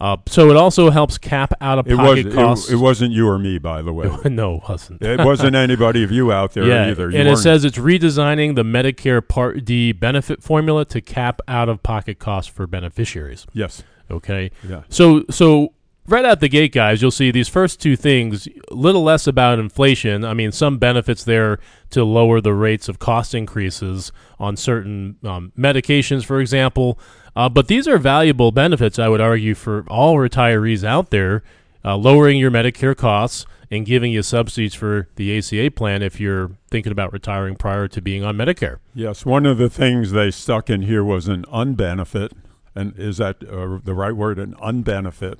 Uh, 0.00 0.16
so 0.26 0.50
it 0.50 0.56
also 0.56 0.90
helps 0.90 1.16
cap 1.16 1.54
out 1.60 1.78
of 1.78 1.86
pocket 1.86 2.32
costs. 2.34 2.68
it, 2.68 2.74
it 2.74 2.76
wasn't 2.78 3.12
you 3.12 3.28
or 3.28 3.38
me, 3.38 3.58
by 3.58 3.80
the 3.80 3.92
way. 3.92 4.10
no, 4.24 4.56
it 4.56 4.62
wasn't. 4.68 5.00
it 5.00 5.24
wasn't 5.24 5.54
anybody 5.54 6.02
of 6.02 6.10
you 6.10 6.32
out 6.32 6.52
there 6.52 6.64
yeah, 6.66 6.90
either. 6.90 7.08
You 7.08 7.18
and 7.18 7.28
it 7.28 7.36
says 7.38 7.64
it's 7.64 7.78
redesigning 7.78 8.56
the 8.56 8.64
Medicare 8.64 9.26
Part 9.26 9.64
D 9.64 9.92
benefit 9.92 10.42
formula 10.42 10.84
to 10.86 11.00
cap 11.00 11.40
out 11.46 11.68
of 11.68 11.80
pocket 11.84 12.18
costs 12.18 12.50
for 12.52 12.66
beneficiaries. 12.66 13.46
yes, 13.52 13.84
Okay. 14.10 14.50
yeah, 14.68 14.82
So 14.88 15.24
so 15.30 15.72
right 16.06 16.24
out 16.24 16.40
the 16.40 16.48
gate, 16.48 16.72
guys, 16.72 17.02
you'll 17.02 17.10
see 17.10 17.30
these 17.30 17.48
first 17.48 17.80
two 17.80 17.96
things. 17.96 18.46
A 18.70 18.74
little 18.74 19.02
less 19.02 19.26
about 19.26 19.58
inflation. 19.58 20.24
I 20.24 20.34
mean, 20.34 20.52
some 20.52 20.78
benefits 20.78 21.24
there 21.24 21.58
to 21.90 22.04
lower 22.04 22.40
the 22.40 22.54
rates 22.54 22.88
of 22.88 22.98
cost 22.98 23.34
increases 23.34 24.12
on 24.38 24.56
certain 24.56 25.16
um, 25.24 25.52
medications, 25.58 26.24
for 26.24 26.40
example. 26.40 26.98
Uh, 27.36 27.48
but 27.48 27.68
these 27.68 27.88
are 27.88 27.98
valuable 27.98 28.52
benefits, 28.52 28.98
I 28.98 29.08
would 29.08 29.20
argue, 29.20 29.54
for 29.54 29.84
all 29.88 30.16
retirees 30.16 30.84
out 30.84 31.10
there. 31.10 31.42
Uh, 31.86 31.96
lowering 31.98 32.38
your 32.38 32.50
Medicare 32.50 32.96
costs 32.96 33.44
and 33.70 33.84
giving 33.84 34.10
you 34.10 34.22
subsidies 34.22 34.72
for 34.72 35.08
the 35.16 35.36
ACA 35.36 35.70
plan 35.70 36.02
if 36.02 36.18
you're 36.18 36.52
thinking 36.70 36.92
about 36.92 37.12
retiring 37.12 37.56
prior 37.56 37.88
to 37.88 38.00
being 38.00 38.24
on 38.24 38.36
Medicare. 38.36 38.78
yes. 38.94 39.26
One 39.26 39.44
of 39.44 39.58
the 39.58 39.68
things 39.68 40.12
they 40.12 40.30
stuck 40.30 40.70
in 40.70 40.82
here 40.82 41.04
was 41.04 41.28
an 41.28 41.44
unbenefit, 41.52 42.30
and 42.74 42.98
is 42.98 43.18
that 43.18 43.42
uh, 43.46 43.80
the 43.84 43.92
right 43.92 44.14
word? 44.14 44.38
An 44.38 44.54
unbenefit, 44.54 45.36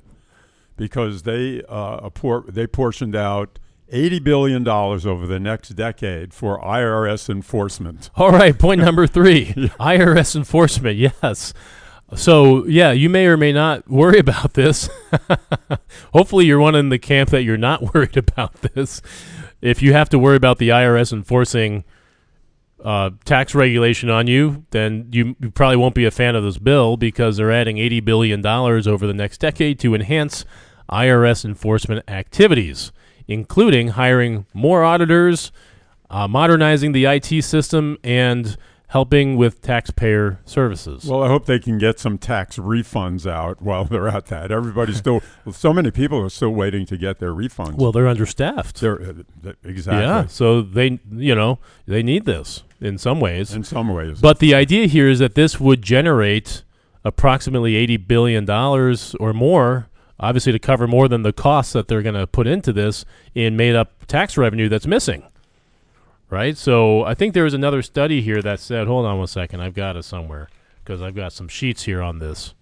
because 0.77 1.23
they 1.23 1.63
uh, 1.69 2.09
a 2.09 2.41
they 2.47 2.67
portioned 2.67 3.15
out 3.15 3.59
eighty 3.89 4.19
billion 4.19 4.63
dollars 4.63 5.05
over 5.05 5.25
the 5.25 5.39
next 5.39 5.69
decade 5.69 6.33
for 6.33 6.59
IRS 6.61 7.29
enforcement. 7.29 8.09
All 8.15 8.31
right, 8.31 8.57
point 8.57 8.81
number 8.81 9.07
three 9.07 9.45
IRS 9.79 10.35
enforcement. 10.35 10.97
Yes. 10.97 11.53
So, 12.15 12.65
yeah, 12.67 12.91
you 12.91 13.09
may 13.09 13.25
or 13.25 13.35
may 13.35 13.51
not 13.51 13.89
worry 13.89 14.19
about 14.19 14.53
this. 14.53 14.89
Hopefully, 16.13 16.45
you're 16.45 16.59
one 16.59 16.75
in 16.75 16.89
the 16.89 16.99
camp 16.99 17.31
that 17.31 17.43
you're 17.43 17.57
not 17.57 17.93
worried 17.95 18.15
about 18.15 18.53
this. 18.61 19.01
If 19.59 19.81
you 19.81 19.93
have 19.93 20.09
to 20.09 20.19
worry 20.19 20.35
about 20.35 20.59
the 20.59 20.69
IRS 20.69 21.11
enforcing 21.11 21.83
uh, 22.83 23.11
tax 23.23 23.55
regulation 23.55 24.09
on 24.09 24.27
you, 24.27 24.65
then 24.71 25.07
you, 25.11 25.35
you 25.39 25.51
probably 25.51 25.77
won't 25.77 25.95
be 25.95 26.05
a 26.05 26.11
fan 26.11 26.35
of 26.35 26.43
this 26.43 26.57
bill 26.57 26.97
because 26.97 27.37
they're 27.37 27.51
adding 27.51 27.77
$80 27.77 28.05
billion 28.05 28.45
over 28.45 29.07
the 29.07 29.13
next 29.13 29.39
decade 29.39 29.79
to 29.79 29.95
enhance 29.95 30.45
IRS 30.89 31.45
enforcement 31.45 32.03
activities, 32.09 32.91
including 33.27 33.89
hiring 33.89 34.45
more 34.53 34.83
auditors, 34.83 35.51
uh, 36.09 36.27
modernizing 36.27 36.91
the 36.91 37.05
IT 37.05 37.43
system, 37.43 37.97
and 38.03 38.57
helping 38.89 39.35
with 39.35 39.61
taxpayer 39.61 40.39
services. 40.45 41.05
Well, 41.05 41.23
I 41.23 41.27
hope 41.27 41.45
they 41.45 41.59
can 41.59 41.77
get 41.77 41.99
some 41.99 42.17
tax 42.17 42.57
refunds 42.57 43.29
out 43.29 43.61
while 43.61 43.85
they're 43.85 44.07
at 44.07 44.27
that. 44.27 44.51
Everybody's 44.51 44.97
still, 45.05 45.21
so 45.51 45.73
many 45.73 45.91
people 45.91 46.19
are 46.21 46.29
still 46.29 46.51
waiting 46.51 46.85
to 46.87 46.97
get 46.97 47.19
their 47.19 47.31
refunds. 47.31 47.75
Well, 47.75 47.91
they're 47.91 48.07
understaffed. 48.07 48.79
they're, 48.81 49.01
uh, 49.01 49.53
exactly. 49.63 50.03
Yeah, 50.03 50.27
so 50.27 50.61
they, 50.61 50.99
you 51.11 51.35
know, 51.35 51.59
they 51.87 52.03
need 52.03 52.25
this 52.25 52.63
in 52.79 52.97
some 52.97 53.19
ways. 53.19 53.53
In 53.53 53.63
some 53.63 53.89
ways. 53.89 54.21
But 54.21 54.39
the 54.39 54.53
idea 54.53 54.87
here 54.87 55.09
is 55.09 55.19
that 55.19 55.35
this 55.35 55.59
would 55.59 55.81
generate 55.81 56.63
approximately 57.03 57.73
$80 57.87 58.07
billion 58.07 58.49
or 58.49 59.33
more, 59.33 59.87
obviously, 60.19 60.51
to 60.51 60.59
cover 60.59 60.87
more 60.87 61.07
than 61.07 61.23
the 61.23 61.33
costs 61.33 61.73
that 61.73 61.87
they're 61.87 62.01
going 62.01 62.15
to 62.15 62.27
put 62.27 62.47
into 62.47 62.71
this 62.71 63.05
in 63.33 63.55
made 63.55 63.75
up 63.75 64.05
tax 64.05 64.37
revenue 64.37 64.69
that's 64.69 64.87
missing. 64.87 65.23
Right? 66.29 66.57
So 66.57 67.03
I 67.03 67.13
think 67.13 67.33
there 67.33 67.43
was 67.43 67.53
another 67.53 67.81
study 67.81 68.21
here 68.21 68.41
that 68.41 68.59
said, 68.59 68.87
hold 68.87 69.05
on 69.05 69.17
one 69.17 69.27
second, 69.27 69.61
I've 69.61 69.75
got 69.75 69.95
it 69.95 70.03
somewhere 70.03 70.49
because 70.83 71.01
I've 71.01 71.15
got 71.15 71.33
some 71.33 71.47
sheets 71.47 71.83
here 71.83 72.01
on 72.01 72.19
this. 72.19 72.53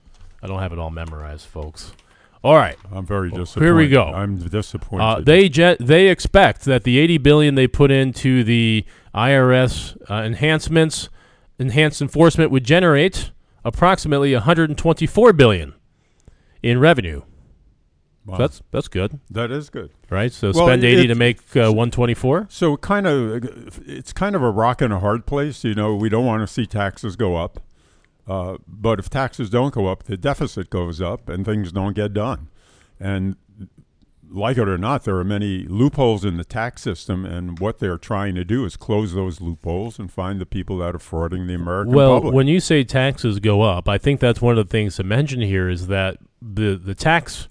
I 0.41 0.47
don't 0.47 0.59
have 0.59 0.73
it 0.73 0.79
all 0.79 0.89
memorized, 0.89 1.47
folks. 1.47 1.93
All 2.43 2.55
right. 2.55 2.75
I'm 2.91 3.05
very 3.05 3.31
disappointed. 3.31 3.65
here 3.65 3.75
we 3.75 3.87
go. 3.87 4.03
I'm 4.03 4.37
disappointed. 4.37 5.03
Uh, 5.03 5.19
they 5.21 5.47
je- 5.47 5.77
they 5.79 6.09
expect 6.09 6.65
that 6.65 6.83
the 6.83 6.99
80 6.99 7.17
billion 7.19 7.55
they 7.55 7.67
put 7.67 7.89
into 7.89 8.43
the 8.43 8.83
IRS 9.15 9.95
uh, 10.11 10.15
enhancements, 10.15 11.07
enhanced 11.57 12.01
enforcement 12.01 12.51
would 12.51 12.65
generate 12.65 13.31
approximately 13.63 14.33
124 14.33 15.31
billion 15.31 15.73
in 16.61 16.79
revenue. 16.79 17.21
Wow. 18.25 18.37
So 18.37 18.43
that's 18.43 18.61
that's 18.71 18.87
good, 18.87 19.19
that 19.31 19.51
is 19.51 19.69
good. 19.69 19.91
right? 20.09 20.31
So 20.31 20.51
Well, 20.53 20.67
spend 20.67 20.83
80 20.83 21.07
to 21.07 21.15
make 21.15 21.39
uh, 21.57 21.71
124. 21.73 22.47
So 22.49 22.77
kind 22.77 23.05
of, 23.05 23.81
it's 23.85 24.13
kind 24.13 24.35
of 24.35 24.41
a 24.41 24.49
rock 24.49 24.81
and 24.81 24.93
a 24.93 24.99
hard 24.99 25.25
place. 25.25 25.63
You 25.65 25.75
know, 25.75 25.93
we 25.95 26.07
don't 26.07 26.25
want 26.25 26.41
to 26.41 26.47
see 26.47 26.65
taxes 26.65 27.15
go 27.17 27.35
up, 27.35 27.59
uh, 28.27 28.57
but 28.67 28.99
if 28.99 29.09
taxes 29.09 29.49
don't 29.49 29.73
go 29.73 29.87
up, 29.87 30.03
the 30.03 30.15
deficit 30.15 30.69
goes 30.69 31.01
up, 31.01 31.27
and 31.27 31.43
things 31.43 31.73
don't 31.73 31.93
get 31.93 32.13
done. 32.13 32.47
And 32.99 33.35
like 34.29 34.57
it 34.57 34.67
or 34.67 34.77
not, 34.77 35.03
there 35.03 35.17
are 35.17 35.23
many 35.23 35.65
loopholes 35.65 36.25
in 36.25 36.37
the 36.37 36.43
tax 36.45 36.81
system, 36.81 37.25
and 37.25 37.59
what 37.59 37.79
they're 37.79 37.97
trying 37.97 38.35
to 38.35 38.43
do 38.43 38.65
is 38.65 38.75
close 38.77 39.13
those 39.13 39.41
loopholes 39.41 39.99
and 39.99 40.11
find 40.11 40.39
the 40.41 40.45
people 40.45 40.77
that 40.79 40.95
are 40.95 40.99
frauding 40.99 41.45
the 41.47 41.53
American 41.53 41.93
Well, 41.93 42.15
public. 42.15 42.33
when 42.33 42.47
you 42.47 42.59
say 42.59 42.83
taxes 42.83 43.39
go 43.39 43.61
up, 43.61 43.87
I 43.87 43.97
think 43.97 44.19
that's 44.19 44.41
one 44.41 44.57
of 44.57 44.65
the 44.65 44.71
things 44.71 44.95
to 44.95 45.03
mention 45.03 45.41
here 45.41 45.69
is 45.69 45.87
that 45.87 46.17
the 46.41 46.75
the 46.75 46.95
tax 46.95 47.47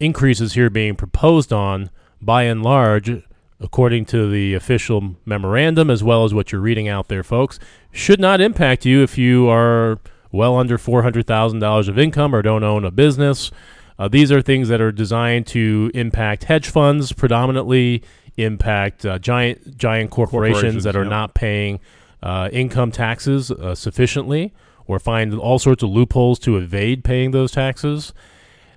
increases 0.00 0.54
here 0.54 0.70
being 0.70 0.96
proposed 0.96 1.52
on, 1.52 1.90
by 2.20 2.44
and 2.44 2.62
large, 2.62 3.22
according 3.60 4.04
to 4.06 4.30
the 4.30 4.54
official 4.54 5.16
memorandum, 5.24 5.90
as 5.90 6.02
well 6.02 6.24
as 6.24 6.34
what 6.34 6.52
you're 6.52 6.60
reading 6.60 6.88
out 6.88 7.08
there, 7.08 7.22
folks, 7.22 7.58
should 7.92 8.20
not 8.20 8.40
impact 8.40 8.84
you 8.84 9.02
if 9.02 9.16
you 9.16 9.48
are 9.48 9.98
well 10.32 10.56
under 10.56 10.76
four 10.76 11.02
hundred 11.02 11.26
thousand 11.26 11.60
dollars 11.60 11.88
of 11.88 11.98
income 11.98 12.34
or 12.34 12.42
don't 12.42 12.64
own 12.64 12.84
a 12.84 12.90
business. 12.90 13.50
Uh, 13.98 14.08
these 14.08 14.32
are 14.32 14.42
things 14.42 14.68
that 14.68 14.80
are 14.80 14.90
designed 14.90 15.46
to 15.46 15.90
impact 15.94 16.44
hedge 16.44 16.68
funds 16.68 17.12
predominantly, 17.12 18.02
impact 18.36 19.06
uh, 19.06 19.18
giant 19.18 19.76
giant 19.76 20.10
corporations, 20.10 20.54
Corporations, 20.54 20.84
that 20.84 20.96
are 20.96 21.04
yeah. 21.04 21.10
not 21.10 21.34
paying 21.34 21.78
uh, 22.22 22.48
income 22.52 22.90
taxes 22.90 23.52
uh, 23.52 23.74
sufficiently, 23.74 24.52
or 24.88 24.98
find 24.98 25.32
all 25.34 25.60
sorts 25.60 25.84
of 25.84 25.90
loopholes 25.90 26.40
to 26.40 26.56
evade 26.56 27.04
paying 27.04 27.30
those 27.30 27.52
taxes. 27.52 28.12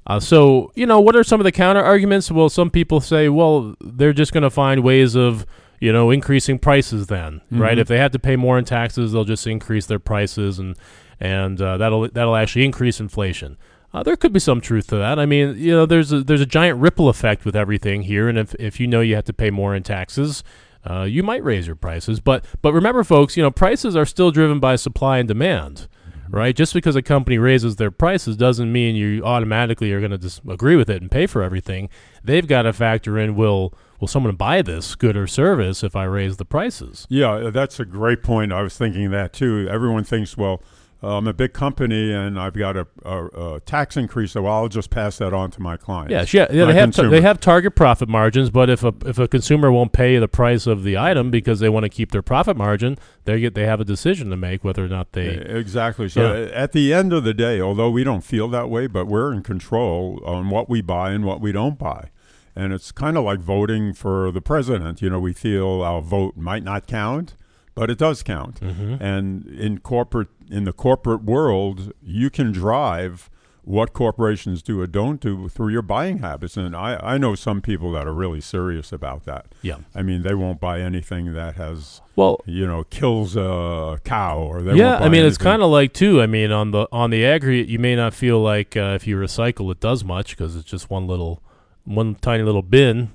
Uh, 0.08 0.20
so, 0.22 0.72
you 0.74 0.86
know, 0.86 1.02
what 1.02 1.16
are 1.18 1.24
some 1.24 1.40
of 1.42 1.44
the 1.44 1.52
counter 1.52 1.84
arguments? 1.84 2.32
Well, 2.32 2.48
some 2.50 2.70
people 2.70 3.02
say, 3.02 3.28
well, 3.28 3.76
they're 3.82 4.14
just 4.14 4.32
going 4.32 4.44
to 4.44 4.50
find 4.50 4.82
ways 4.82 5.16
of, 5.16 5.46
you 5.82 5.92
know, 5.92 6.12
increasing 6.12 6.58
prices. 6.60 7.08
Then, 7.08 7.42
right? 7.52 7.78
Mhm. 7.78 7.82
If 7.82 7.88
they 7.90 7.98
have 7.98 8.12
to 8.12 8.20
pay 8.20 8.38
more 8.38 8.58
in 8.58 8.64
taxes, 8.66 9.12
they'll 9.12 9.26
just 9.26 9.46
increase 9.46 9.86
their 9.86 10.00
prices, 10.00 10.60
and 10.60 10.78
and 11.20 11.62
uh, 11.62 11.78
that'll 11.78 12.08
that'll 12.10 12.36
actually 12.38 12.64
increase 12.66 13.00
inflation. 13.02 13.58
Uh, 13.94 14.02
there 14.04 14.16
could 14.16 14.32
be 14.34 14.40
some 14.40 14.62
truth 14.62 14.88
to 14.88 14.96
that. 14.98 15.20
I 15.20 15.26
mean, 15.26 15.56
you 15.58 15.72
know, 15.72 15.86
there's 15.86 16.12
a, 16.12 16.22
there's 16.24 16.42
a 16.42 16.46
giant 16.46 16.80
ripple 16.80 17.10
effect 17.10 17.46
with 17.46 17.56
everything 17.56 18.04
here, 18.04 18.30
and 18.30 18.38
if 18.38 18.56
if 18.56 18.80
you 18.80 18.88
know 18.88 19.02
you 19.02 19.16
have 19.16 19.26
to 19.26 19.34
pay 19.34 19.50
more 19.52 19.76
in 19.76 19.84
taxes, 19.84 20.44
uh, 20.90 21.04
you 21.04 21.22
might 21.22 21.44
raise 21.44 21.68
your 21.68 21.76
prices. 21.76 22.20
But 22.22 22.46
but 22.62 22.72
remember, 22.74 23.04
folks, 23.04 23.36
you 23.36 23.44
know, 23.44 23.52
prices 23.52 23.96
are 23.96 24.06
still 24.06 24.32
driven 24.32 24.60
by 24.60 24.78
supply 24.78 25.18
and 25.20 25.28
demand, 25.28 25.88
right? 26.30 26.56
Just 26.56 26.74
because 26.74 26.96
a 26.96 27.02
company 27.02 27.38
raises 27.38 27.76
their 27.76 27.92
prices 27.92 28.38
doesn't 28.38 28.72
mean 28.72 28.96
you 28.96 29.24
automatically 29.24 29.92
are 29.94 30.00
going 30.00 30.12
to 30.12 30.18
just 30.18 30.42
agree 30.48 30.76
with 30.76 30.90
it 30.90 31.02
and 31.02 31.12
pay 31.12 31.28
for 31.28 31.42
everything. 31.42 31.90
They've 32.24 32.48
got 32.48 32.64
to 32.64 32.74
factor 32.74 33.18
in 33.18 33.36
will 33.36 33.74
will 34.00 34.08
someone 34.08 34.36
buy 34.36 34.62
this 34.62 34.96
good 34.96 35.18
or 35.18 35.28
service 35.28 35.84
if 35.84 35.96
I 35.96 36.04
raise 36.04 36.38
the 36.38 36.46
prices? 36.46 37.08
Yeah, 37.10 37.50
that's 37.52 37.80
a 37.80 37.86
great 37.86 38.22
point. 38.22 38.54
I 38.54 38.62
was 38.62 38.78
thinking 38.78 39.12
that 39.12 39.34
too. 39.34 39.68
Everyone 39.70 40.04
thinks, 40.04 40.38
well, 40.38 40.62
uh, 41.04 41.18
I'm 41.18 41.28
a 41.28 41.34
big 41.34 41.54
company 41.54 42.12
and 42.12 42.40
I've 42.40 42.54
got 42.56 42.76
a, 42.76 42.88
a, 43.06 43.26
a 43.56 43.60
tax 43.60 43.96
increase, 43.98 44.32
so 44.32 44.46
I'll 44.48 44.68
just 44.68 44.90
pass 44.90 45.18
that 45.20 45.34
on 45.34 45.52
to 45.52 45.62
my 45.62 45.78
clients. 45.78 46.12
Yes, 46.12 46.34
yeah, 46.34 46.48
yeah. 46.52 46.66
They 46.66 46.74
have 46.74 46.92
ta- 46.92 47.10
they 47.10 47.22
have 47.22 47.40
target 47.40 47.76
profit 47.76 48.10
margins, 48.10 48.50
but 48.50 48.70
if 48.70 48.84
a 48.84 48.94
if 49.06 49.20
a 49.20 49.28
consumer 49.28 49.72
won't 49.72 49.92
pay 49.94 50.18
the 50.18 50.28
price 50.28 50.66
of 50.66 50.84
the 50.84 50.98
item 50.98 51.30
because 51.30 51.60
they 51.60 51.70
want 51.70 51.84
to 51.84 51.90
keep 51.90 52.12
their 52.12 52.24
profit 52.24 52.58
margin, 52.58 52.98
they 53.26 53.40
get 53.40 53.54
they 53.54 53.66
have 53.66 53.80
a 53.80 53.86
decision 53.86 54.30
to 54.32 54.38
make 54.38 54.64
whether 54.64 54.84
or 54.84 54.88
not 54.90 55.12
they. 55.12 55.28
Exactly. 55.28 56.10
So 56.10 56.34
Yeah. 56.34 56.50
at 56.54 56.72
the 56.72 56.94
end 56.94 57.14
of 57.14 57.24
the 57.24 57.34
day, 57.34 57.62
although 57.62 57.90
we 57.92 58.04
don't 58.04 58.24
feel 58.24 58.48
that 58.50 58.70
way, 58.70 58.88
but 58.88 59.06
we're 59.08 59.32
in 59.34 59.44
control 59.44 60.22
on 60.26 60.50
what 60.50 60.68
we 60.70 60.82
buy 60.82 61.12
and 61.12 61.26
what 61.26 61.42
we 61.42 61.52
don't 61.52 61.78
buy. 61.78 62.10
And 62.56 62.74
it's 62.74 62.92
kind 62.92 63.18
of 63.18 63.24
like 63.24 63.38
voting 63.40 63.94
for 63.94 64.32
the 64.32 64.42
president. 64.42 65.00
You 65.04 65.12
know, 65.12 65.20
we 65.20 65.32
feel 65.34 65.84
our 65.84 66.02
vote 66.02 66.36
might 66.38 66.64
not 66.64 66.88
count, 66.88 67.36
but 67.78 67.90
it 67.90 67.98
does 67.98 68.24
count. 68.24 68.60
Mhm. 68.60 69.00
And 69.00 69.46
in 69.48 69.80
corporate 69.80 70.30
in 70.50 70.64
the 70.64 70.74
corporate 70.74 71.24
world, 71.24 71.92
you 72.02 72.30
can 72.30 72.52
drive 72.52 73.30
what 73.64 73.92
corporations 73.92 74.64
do 74.64 74.80
or 74.80 74.88
don't 74.88 75.20
do 75.20 75.50
through 75.50 75.68
your 75.68 75.82
buying 75.82 76.20
habits. 76.20 76.56
And 76.56 76.74
I, 76.74 76.98
I 77.04 77.18
know 77.18 77.36
some 77.36 77.60
people 77.62 77.92
that 77.92 78.08
are 78.08 78.14
really 78.14 78.40
serious 78.40 78.94
about 78.94 79.26
that. 79.26 79.48
Yeah. 79.62 79.80
I 79.94 80.04
mean, 80.04 80.22
they 80.22 80.34
won't 80.34 80.62
buy 80.62 80.80
anything 80.80 81.34
that 81.34 81.56
has, 81.56 82.00
Well, 82.16 82.40
you 82.46 82.66
know, 82.66 82.86
kills 82.86 83.36
a 83.36 84.00
cow 84.06 84.40
or 84.40 84.62
they 84.62 84.76
yeah. 84.76 84.92
won't 84.92 85.00
buy 85.02 85.06
I 85.08 85.10
mean, 85.10 85.26
it's 85.26 85.38
kind 85.38 85.62
of 85.62 85.70
like 85.70 85.92
too. 85.92 86.22
I 86.22 86.28
mean, 86.28 86.50
on 86.50 86.72
the 86.72 86.88
on 86.94 87.10
the 87.10 87.26
aggregate, 87.26 87.68
you 87.68 87.78
may 87.78 87.94
not 87.98 88.14
feel 88.14 88.40
like 88.40 88.78
uh, 88.78 88.94
if 88.96 89.06
you 89.06 89.18
recycle, 89.18 89.70
it 89.70 89.82
does 89.82 90.02
much 90.06 90.38
because 90.38 90.56
it's 90.56 90.70
just 90.70 90.90
one 90.90 91.06
little, 91.06 91.44
one 91.84 92.16
tiny 92.16 92.44
little 92.44 92.62
bin. 92.62 93.10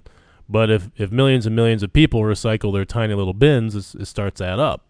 But 0.53 0.71
if 0.71 0.91
if 0.97 1.11
millions 1.11 1.47
and 1.47 1.57
millions 1.57 1.83
of 1.83 1.93
people 1.93 2.21
recycle 2.21 2.73
their 2.73 2.85
tiny 2.85 3.15
little 3.15 3.33
bins, 3.33 3.95
it 3.95 4.07
starts 4.07 4.39
to 4.39 4.47
add 4.47 4.61
up. 4.61 4.87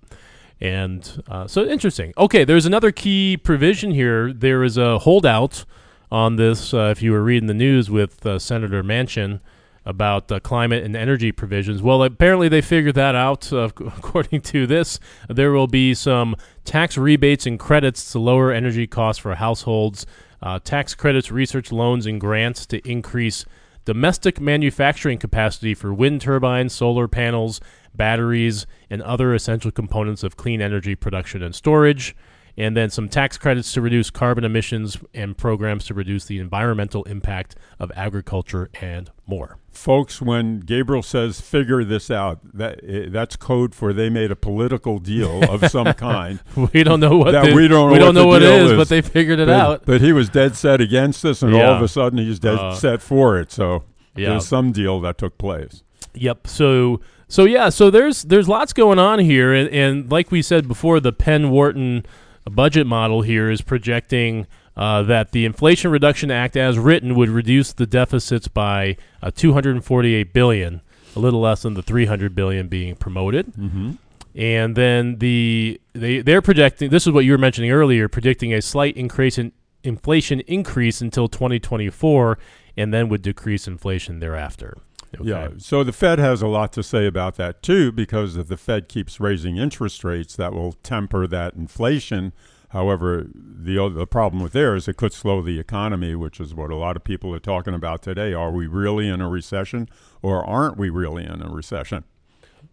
And 0.61 1.23
uh, 1.29 1.47
so 1.47 1.65
interesting. 1.65 2.13
Okay, 2.17 2.45
there's 2.45 2.67
another 2.67 2.93
key 2.93 3.37
provision 3.37 3.93
here. 3.93 4.33
There 4.33 4.63
is 4.63 4.77
a 4.77 4.99
holdout 5.01 5.65
on 6.11 6.37
this 6.37 6.75
uh, 6.75 6.93
if 6.95 7.03
you 7.03 7.13
were 7.13 7.23
reading 7.23 7.47
the 7.47 7.55
news 7.55 7.91
with 7.91 8.25
uh, 8.27 8.39
Senator 8.39 8.83
Manchin 8.85 9.41
about 9.85 10.31
uh, 10.31 10.39
climate 10.41 10.85
and 10.85 10.95
energy 10.95 11.33
provisions. 11.33 11.83
Well, 11.83 12.03
apparently 12.03 12.49
they 12.49 12.61
figured 12.61 12.95
that 12.95 13.15
out. 13.15 13.53
Uh, 13.53 13.71
according 13.81 14.43
to 14.43 14.67
this, 14.67 15.01
there 15.29 15.53
will 15.53 15.67
be 15.67 15.95
some 15.95 16.37
tax 16.65 16.97
rebates 16.97 17.47
and 17.47 17.59
credits 17.59 18.13
to 18.13 18.19
lower 18.19 18.53
energy 18.53 18.87
costs 18.87 19.21
for 19.21 19.35
households, 19.35 20.07
uh, 20.43 20.59
tax 20.63 20.95
credits, 20.95 21.31
research 21.31 21.73
loans, 21.73 22.07
and 22.07 22.21
grants 22.21 22.67
to 22.67 22.79
increase 22.89 23.45
domestic 23.85 24.41
manufacturing 24.41 25.19
capacity 25.19 25.75
for 25.75 25.93
wind 25.93 26.21
turbines, 26.21 26.73
solar 26.73 27.09
panels, 27.09 27.61
batteries, 27.95 28.67
and 28.89 29.03
other 29.03 29.35
essential 29.35 29.71
components 29.71 30.23
of 30.23 30.37
clean 30.37 30.61
energy 30.61 30.95
production 30.95 31.43
and 31.43 31.55
storage 31.55 32.15
and 32.57 32.77
then 32.77 32.91
some 32.91 33.09
tax 33.09 33.39
credits 33.39 33.73
to 33.73 33.81
reduce 33.81 34.11
carbon 34.11 34.45
emissions 34.45 34.99
and 35.15 35.37
programs 35.37 35.87
to 35.87 35.95
reduce 35.95 36.27
the 36.27 36.39
environmental 36.39 37.03
impact 37.05 37.57
of 37.79 37.91
agriculture 37.97 38.71
and 38.81 39.11
more. 39.27 39.59
Folks, 39.73 40.21
when 40.21 40.61
Gabriel 40.61 41.03
says 41.03 41.41
figure 41.41 41.83
this 41.83 42.11
out, 42.11 42.41
that 42.55 42.81
eh, 42.87 43.07
that's 43.09 43.37
code 43.37 43.75
for 43.75 43.93
they 43.93 44.11
made 44.11 44.31
a 44.31 44.37
political 44.37 44.99
deal 44.99 45.43
of 45.51 45.67
some 45.71 45.93
kind. 45.95 46.41
we 46.73 46.85
don't 46.85 47.01
know 47.01 47.17
what 47.17 47.33
that 47.33 47.47
the, 47.47 47.55
we 47.55 47.69
don't 47.69 47.89
know 47.89 47.93
we 47.93 47.99
don't 47.99 48.15
what, 48.15 48.21
know 48.21 48.27
what 48.27 48.43
it 48.43 48.49
is, 48.51 48.71
is, 48.73 48.77
but 48.77 48.89
they 48.89 49.01
figured 49.01 49.41
it 49.41 49.49
but, 49.49 49.61
out. 49.61 49.87
But 49.87 50.01
he 50.01 50.13
was 50.13 50.29
dead 50.29 50.57
set 50.57 50.81
against 50.81 51.23
this, 51.23 51.43
and 51.43 51.55
Yeah. 51.55 51.69
all 51.71 51.77
of 51.77 51.83
a 51.83 51.89
sudden 51.89 52.19
he's 52.19 52.39
dead 52.39 52.59
Uh, 52.59 52.75
set 52.75 53.01
for 53.03 53.39
it. 53.39 53.51
So 53.51 53.85
yeah. 54.15 54.31
there's 54.31 54.47
some 54.47 54.73
deal 54.73 55.01
that 55.01 55.19
took 55.19 55.39
place. 55.39 55.83
Yep. 56.15 56.47
So 56.47 57.01
so 57.29 57.45
yeah. 57.45 57.71
So 57.71 57.91
there's 57.91 58.23
there's 58.25 58.49
lots 58.49 58.73
going 58.73 58.99
on 58.99 59.21
here, 59.21 59.55
and, 59.55 59.69
and 59.71 60.11
like 60.13 60.31
we 60.31 60.43
said 60.43 60.69
before, 60.69 61.01
the 61.01 61.13
Penn 61.13 61.51
Wharton 61.51 62.05
budget 62.45 62.87
model 62.87 63.23
here 63.23 63.51
is 63.51 63.63
projecting 63.63 64.47
uh, 64.77 65.03
that 65.03 65.33
the 65.33 65.45
Inflation 65.45 65.91
Reduction 65.91 66.31
Act, 66.31 66.57
as 66.57 66.79
written, 66.79 67.15
would 67.15 67.29
reduce 67.29 67.73
the 67.73 67.87
deficits 67.87 68.49
by 68.49 68.97
uh, 69.23 69.31
248 69.31 70.33
billion, 70.33 70.81
a 71.15 71.19
little 71.19 71.41
less 71.41 71.63
than 71.63 71.75
the 71.75 71.83
300 71.83 72.35
billion 72.35 72.69
being 72.69 72.97
promoted. 72.97 73.53
Mm-hmm. 73.53 73.93
And 74.35 74.77
then 74.77 75.19
the 75.19 75.79
they 75.93 76.23
they're 76.23 76.41
projecting. 76.41 76.89
This 76.89 77.07
is 77.07 77.13
what 77.13 77.27
you 77.27 77.33
were 77.33 77.39
mentioning 77.39 77.71
earlier, 77.71 78.09
predicting 78.09 78.55
a 78.55 78.63
slight 78.63 78.97
increase 78.97 79.37
in 79.37 79.53
inflation 79.85 80.41
increase 80.41 81.03
until 81.03 81.29
2024, 81.29 82.39
and 82.77 82.95
then 82.95 83.11
would 83.11 83.21
decrease 83.21 83.69
inflation 83.69 84.21
thereafter. 84.21 84.79
Okay. 85.15 85.29
Yeah. 85.29 85.49
So 85.59 85.85
the 85.85 85.93
Fed 85.93 86.19
has 86.19 86.41
a 86.41 86.47
lot 86.47 86.73
to 86.73 86.83
say 86.83 87.07
about 87.07 87.37
that 87.37 87.63
too, 87.63 87.93
because 87.93 88.37
if 88.37 88.49
the 88.49 88.57
Fed 88.57 88.89
keeps 88.89 89.21
raising 89.21 89.59
interest 89.59 90.05
rates, 90.05 90.35
that 90.37 90.55
will 90.55 90.73
temper 90.83 91.27
that 91.27 91.55
inflation. 91.55 92.33
However, 92.73 93.27
the 93.35 93.91
the 93.91 94.07
problem 94.07 94.43
with 94.43 94.53
there 94.53 94.75
is 94.75 94.89
it 94.89 94.97
could 94.97 95.13
slow 95.13 95.43
the 95.43 95.61
economy, 95.61 96.15
which 96.15 96.41
is 96.41 96.55
what 96.55 96.71
a 96.71 96.77
lot 96.77 96.97
of 96.97 97.05
people 97.05 97.35
are 97.35 97.39
talking 97.39 97.75
about 97.75 98.03
today. 98.03 98.33
Are 98.33 98.51
we 98.51 98.67
really 98.67 99.09
in 99.09 99.21
a 99.21 99.29
recession, 99.29 99.91
or 100.23 100.43
aren't 100.45 100.79
we 100.79 100.89
really 100.89 101.25
in 101.25 101.43
a 101.43 101.51
recession? 101.51 102.05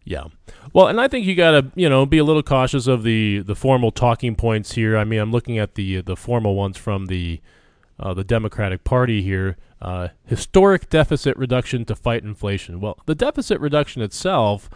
Yeah. 0.06 0.26
Well, 0.72 0.88
and 0.88 1.02
I 1.02 1.10
think 1.10 1.26
you 1.26 1.36
got 1.36 1.52
to, 1.52 1.72
you 1.76 1.90
know, 1.90 2.06
be 2.06 2.18
a 2.18 2.24
little 2.24 2.44
cautious 2.44 2.88
of 2.88 3.04
the 3.04 3.40
the 3.40 3.56
formal 3.56 3.92
talking 3.92 4.36
points 4.36 4.72
here. 4.72 4.98
I 4.98 5.04
mean, 5.04 5.20
I'm 5.20 5.32
looking 5.32 5.58
at 5.58 5.76
the 5.76 6.00
the 6.00 6.16
formal 6.16 6.56
ones 6.56 6.78
from 6.78 7.08
the 7.08 7.42
uh, 8.00 8.14
the 8.14 8.24
Democratic 8.24 8.86
Party 8.86 9.22
here. 9.22 9.58
Uh, 9.82 10.10
historic 10.26 10.90
deficit 10.90 11.36
reduction 11.36 11.84
to 11.86 11.96
fight 11.96 12.24
inflation. 12.24 12.80
Well, 12.80 12.98
the 13.06 13.16
deficit 13.16 13.60
reduction 13.60 14.02
itself 14.02 14.70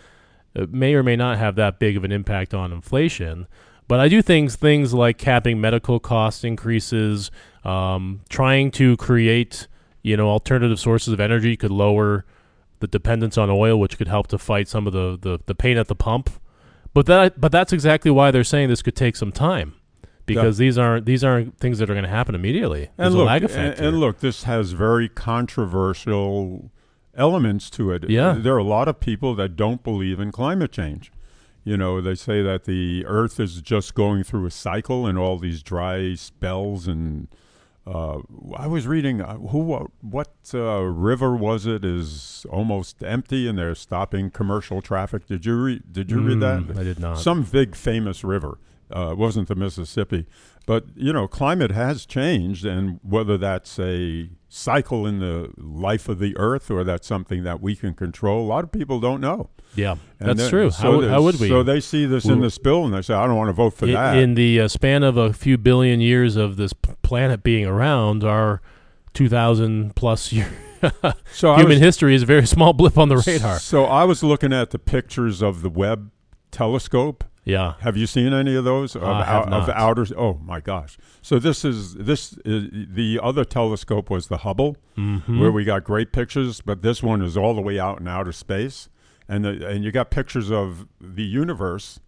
uh, 0.54 0.66
may 0.70 0.94
or 0.96 1.04
may 1.04 1.16
not 1.16 1.38
have 1.38 1.56
that 1.56 1.80
big 1.80 1.96
of 1.96 2.04
an 2.04 2.12
impact 2.12 2.54
on 2.54 2.74
inflation, 2.74 3.48
but 3.94 4.00
I 4.00 4.08
do 4.08 4.24
think 4.24 4.50
things 4.50 4.92
like 4.92 5.20
capping 5.20 5.62
medical 5.62 6.00
cost 6.00 6.44
increases, 6.44 7.30
um, 7.64 8.22
trying 8.28 8.72
to 8.72 8.98
create, 8.98 9.68
you 10.02 10.18
know, 10.18 10.30
alternative 10.30 10.80
sources 10.80 11.14
of 11.14 11.20
energy 11.20 11.56
could 11.56 11.70
lower 11.70 12.26
the 12.80 12.88
dependence 12.88 13.38
on 13.38 13.52
oil, 13.52 13.80
which 13.80 14.00
could 14.00 14.08
help 14.08 14.26
to 14.30 14.40
fight 14.40 14.68
some 14.68 14.88
of 14.88 14.94
the, 14.94 15.20
the, 15.22 15.42
the 15.46 15.54
pain 15.54 15.78
at 15.78 15.90
the 15.90 15.96
pump. 15.96 16.32
But 16.96 17.06
that 17.06 17.40
but 17.40 17.52
that's 17.52 17.72
exactly 17.72 18.10
why 18.10 18.32
they're 18.32 18.44
saying 18.44 18.70
this 18.70 18.82
could 18.82 18.96
take 18.96 19.16
some 19.16 19.32
time. 19.32 19.76
Because 20.26 20.58
these 20.58 20.76
aren't 20.76 21.06
these 21.06 21.24
aren't 21.24 21.60
things 21.60 21.78
that 21.78 21.88
are 21.88 21.94
going 21.94 22.04
to 22.04 22.10
happen 22.10 22.34
immediately. 22.34 22.90
There's 22.98 23.14
And 23.14 23.16
a 23.16 23.18
look, 23.20 23.30
and, 23.30 23.44
effect. 23.44 23.80
and 23.80 24.00
look, 24.00 24.22
this 24.22 24.46
has 24.46 24.72
very 24.72 25.08
controversial 25.08 26.72
elements 27.14 27.70
to 27.70 27.92
it. 27.92 28.10
Yeah. 28.10 28.38
there 28.40 28.56
are 28.56 28.58
a 28.58 28.64
lot 28.64 28.88
of 28.88 29.00
people 29.00 29.36
that 29.36 29.56
don't 29.56 29.84
believe 29.84 30.20
in 30.20 30.32
climate 30.32 30.72
change. 30.72 31.12
You 31.64 31.78
know, 31.78 32.02
they 32.02 32.16
say 32.16 32.42
that 32.42 32.66
the 32.66 33.06
Earth 33.06 33.40
is 33.40 33.62
just 33.62 33.94
going 33.96 34.24
through 34.24 34.46
a 34.46 34.52
cycle 34.52 35.06
and 35.08 35.18
all 35.18 35.38
these 35.38 35.64
dry 35.64 36.14
spells. 36.16 36.88
And 36.88 37.30
uh, 37.88 38.20
I 38.56 38.68
was 38.68 38.86
reading 38.86 39.22
uh, 39.22 39.38
who 39.38 39.60
what, 39.60 39.88
what 40.02 40.34
uh, 40.54 40.82
river 40.84 41.36
was 41.36 41.66
it 41.66 41.86
is 41.86 42.46
almost 42.50 43.02
empty 43.04 43.48
and 43.48 43.58
they're 43.58 43.76
stopping 43.76 44.30
commercial 44.30 44.82
traffic. 44.82 45.26
Did 45.28 45.46
you 45.46 45.56
read? 45.56 45.84
Did 45.94 46.12
you 46.12 46.20
read 46.22 46.38
Mm, 46.40 46.68
that? 46.68 46.78
I 46.78 46.84
did 46.84 47.00
not. 47.00 47.20
Some 47.20 47.44
big 47.44 47.76
famous 47.76 48.24
river. 48.24 48.58
Uh, 48.94 49.12
it 49.12 49.18
wasn't 49.18 49.48
the 49.48 49.56
Mississippi, 49.56 50.28
but 50.68 50.86
you 50.96 51.12
know, 51.14 51.28
climate 51.28 51.72
has 51.72 52.06
changed, 52.06 52.64
and 52.66 53.00
whether 53.02 53.38
that's 53.40 53.80
a 53.80 54.30
cycle 54.56 55.08
in 55.08 55.18
the 55.20 55.50
life 55.58 56.08
of 56.08 56.20
the 56.20 56.38
Earth 56.38 56.70
or 56.70 56.84
that's 56.84 57.08
something 57.08 57.42
that 57.44 57.60
we 57.60 57.76
can 57.76 57.94
control, 57.96 58.46
a 58.46 58.48
lot 58.48 58.64
of 58.64 58.72
people 58.72 59.00
don't 59.00 59.20
know. 59.20 59.50
yeah, 59.76 59.96
And 60.20 60.30
that's 60.30 60.42
then- 60.42 60.50
true. 60.52 60.70
so 60.70 60.82
how, 60.84 60.96
would- 60.98 61.10
how 61.10 61.22
would 61.24 61.40
we? 61.40 61.50
So 61.50 61.64
they 61.64 61.80
see 61.80 62.06
this 62.06 62.26
in 62.26 62.38
We- 62.40 62.46
this 62.46 62.58
bill 62.60 62.86
and 62.86 62.94
they 62.94 63.02
say, 63.02 63.16
"I 63.16 63.26
don't 63.26 63.36
want 63.36 63.50
to 63.50 63.54
vote 63.54 63.72
for 63.74 63.86
in, 63.88 63.94
that." 63.94 64.18
in 64.18 64.36
the 64.36 64.62
uh, 64.62 64.68
span 64.68 65.02
of 65.02 65.18
a 65.18 65.34
few 65.34 65.58
billion 65.58 66.00
years 66.02 66.36
of 66.36 66.58
this 66.58 66.72
planet 66.74 67.42
being 67.42 67.66
around, 67.66 68.24
our 68.24 68.62
2,000 69.16 69.96
plus 69.96 70.32
year 70.32 70.52
so 71.32 71.54
human 71.56 71.70
was, 71.70 71.80
history 71.80 72.14
is 72.14 72.24
a 72.24 72.26
very 72.26 72.46
small 72.46 72.74
blip 72.74 72.98
on 72.98 73.10
the 73.10 73.18
radar. 73.26 73.58
So 73.60 73.86
I 73.86 74.04
was 74.04 74.22
looking 74.24 74.52
at 74.54 74.72
the 74.72 74.80
pictures 74.80 75.42
of 75.42 75.62
the 75.62 75.70
Webb 75.70 76.12
telescope. 76.52 77.24
Yeah. 77.46 77.74
Have 77.82 77.98
you 77.98 78.08
seen 78.08 78.32
any 78.34 78.56
of 78.56 78.64
those 78.64 78.96
of, 78.96 79.04
I 79.04 79.26
have 79.26 79.48
ou- 79.48 79.56
of 79.56 79.70
outer? 79.70 80.06
Oh 80.18 80.40
my 80.44 80.60
gosh! 80.62 80.98
So 81.22 81.40
this 81.40 81.66
is 81.66 81.96
this 81.96 82.38
is, 82.46 82.70
the 82.90 83.20
other 83.22 83.44
telescope 83.44 84.10
was 84.10 84.28
the 84.28 84.38
Hubble, 84.38 84.78
Mm-hmm. 84.98 85.40
where 85.42 85.52
we 85.52 85.64
got 85.66 85.84
great 85.84 86.12
pictures, 86.14 86.62
but 86.62 86.82
this 86.84 87.04
one 87.04 87.22
is 87.22 87.36
all 87.36 87.54
the 87.54 87.62
way 87.62 87.80
out 87.80 88.00
in 88.00 88.08
outer 88.08 88.32
space, 88.32 88.88
and 89.28 89.44
the, 89.44 89.68
and 89.68 89.84
you 89.84 89.92
got 89.92 90.10
pictures 90.10 90.52
of 90.52 90.88
the 91.02 91.24
universe 91.24 92.00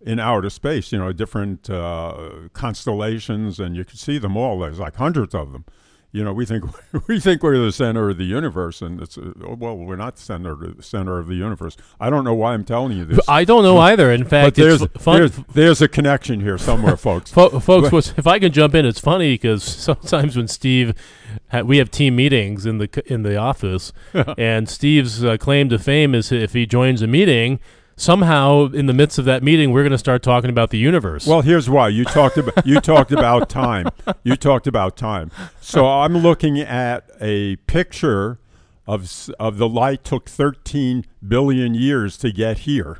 in 0.00 0.20
outer 0.20 0.50
space. 0.50 0.92
You 0.92 0.98
know, 0.98 1.12
different 1.12 1.68
uh, 1.68 2.48
constellations, 2.52 3.58
and 3.58 3.74
you 3.74 3.84
can 3.84 3.96
see 3.96 4.18
them 4.18 4.36
all. 4.36 4.58
There's 4.60 4.78
like 4.78 4.96
hundreds 4.96 5.34
of 5.34 5.52
them. 5.52 5.64
You 6.12 6.24
know, 6.24 6.32
we 6.32 6.46
think 6.46 6.64
we 7.08 7.20
think 7.20 7.42
we're 7.42 7.58
the 7.58 7.72
center 7.72 8.08
of 8.08 8.16
the 8.16 8.24
universe, 8.24 8.80
and 8.80 9.00
it's 9.02 9.18
uh, 9.18 9.32
oh, 9.44 9.54
well, 9.54 9.76
we're 9.76 9.96
not 9.96 10.16
the 10.16 10.22
center 10.22 10.56
center 10.80 11.18
of 11.18 11.26
the 11.26 11.34
universe. 11.34 11.76
I 12.00 12.08
don't 12.08 12.24
know 12.24 12.32
why 12.32 12.54
I'm 12.54 12.64
telling 12.64 12.96
you 12.96 13.04
this. 13.04 13.20
I 13.28 13.44
don't 13.44 13.62
know 13.62 13.76
either. 13.78 14.10
In 14.10 14.22
But 14.22 14.30
fact, 14.30 14.56
there's, 14.56 14.80
it's 14.82 14.96
f- 14.96 15.02
fun. 15.02 15.18
there's 15.18 15.36
there's 15.52 15.82
a 15.82 15.88
connection 15.88 16.40
here 16.40 16.56
somewhere, 16.56 16.96
folks. 16.96 17.30
Fo- 17.34 17.60
folks, 17.60 17.92
what's, 17.92 18.14
if 18.16 18.26
I 18.26 18.38
can 18.38 18.50
jump 18.52 18.74
in, 18.74 18.86
it's 18.86 19.00
funny 19.00 19.34
because 19.34 19.62
sometimes 19.64 20.36
when 20.36 20.48
Steve, 20.48 20.94
ha- 21.50 21.62
we 21.62 21.76
have 21.78 21.90
team 21.90 22.16
meetings 22.16 22.64
in 22.64 22.78
the 22.78 23.02
in 23.12 23.22
the 23.22 23.36
office, 23.36 23.92
and 24.38 24.68
Steve's 24.70 25.22
uh, 25.22 25.36
claim 25.36 25.68
to 25.68 25.78
fame 25.78 26.14
is 26.14 26.32
if 26.32 26.54
he 26.54 26.64
joins 26.64 27.02
a 27.02 27.06
meeting, 27.06 27.60
somehow 27.96 28.66
in 28.66 28.86
the 28.86 28.92
midst 28.92 29.18
of 29.18 29.24
that 29.24 29.42
meeting, 29.42 29.72
we're 29.72 29.82
going 29.82 29.92
to 29.92 29.98
start 29.98 30.22
talking 30.22 30.50
about 30.50 30.70
the 30.70 30.78
universe. 30.78 31.26
Well, 31.26 31.40
here's 31.40 31.68
why 31.68 31.88
you 31.88 32.04
talked 32.04 32.36
about 32.36 32.66
you 32.66 32.80
talked 32.80 33.12
about 33.12 33.48
time. 33.48 33.88
You 34.22 34.36
talked 34.36 34.66
about 34.66 34.96
time. 34.96 35.30
So 35.60 35.86
I'm 35.86 36.18
looking 36.18 36.60
at 36.60 37.10
a 37.20 37.56
picture 37.66 38.38
of 38.86 39.30
of 39.38 39.58
the 39.58 39.68
light 39.68 40.04
took 40.04 40.28
13 40.28 41.04
billion 41.26 41.74
years 41.74 42.16
to 42.18 42.30
get 42.30 42.58
here. 42.58 42.98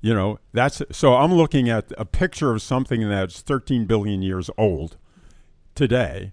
You 0.00 0.14
know, 0.14 0.38
that's 0.52 0.82
so 0.92 1.14
I'm 1.14 1.34
looking 1.34 1.68
at 1.68 1.92
a 1.98 2.04
picture 2.04 2.52
of 2.52 2.62
something 2.62 3.08
that's 3.08 3.40
13 3.40 3.86
billion 3.86 4.22
years 4.22 4.50
old 4.56 4.96
today. 5.74 6.32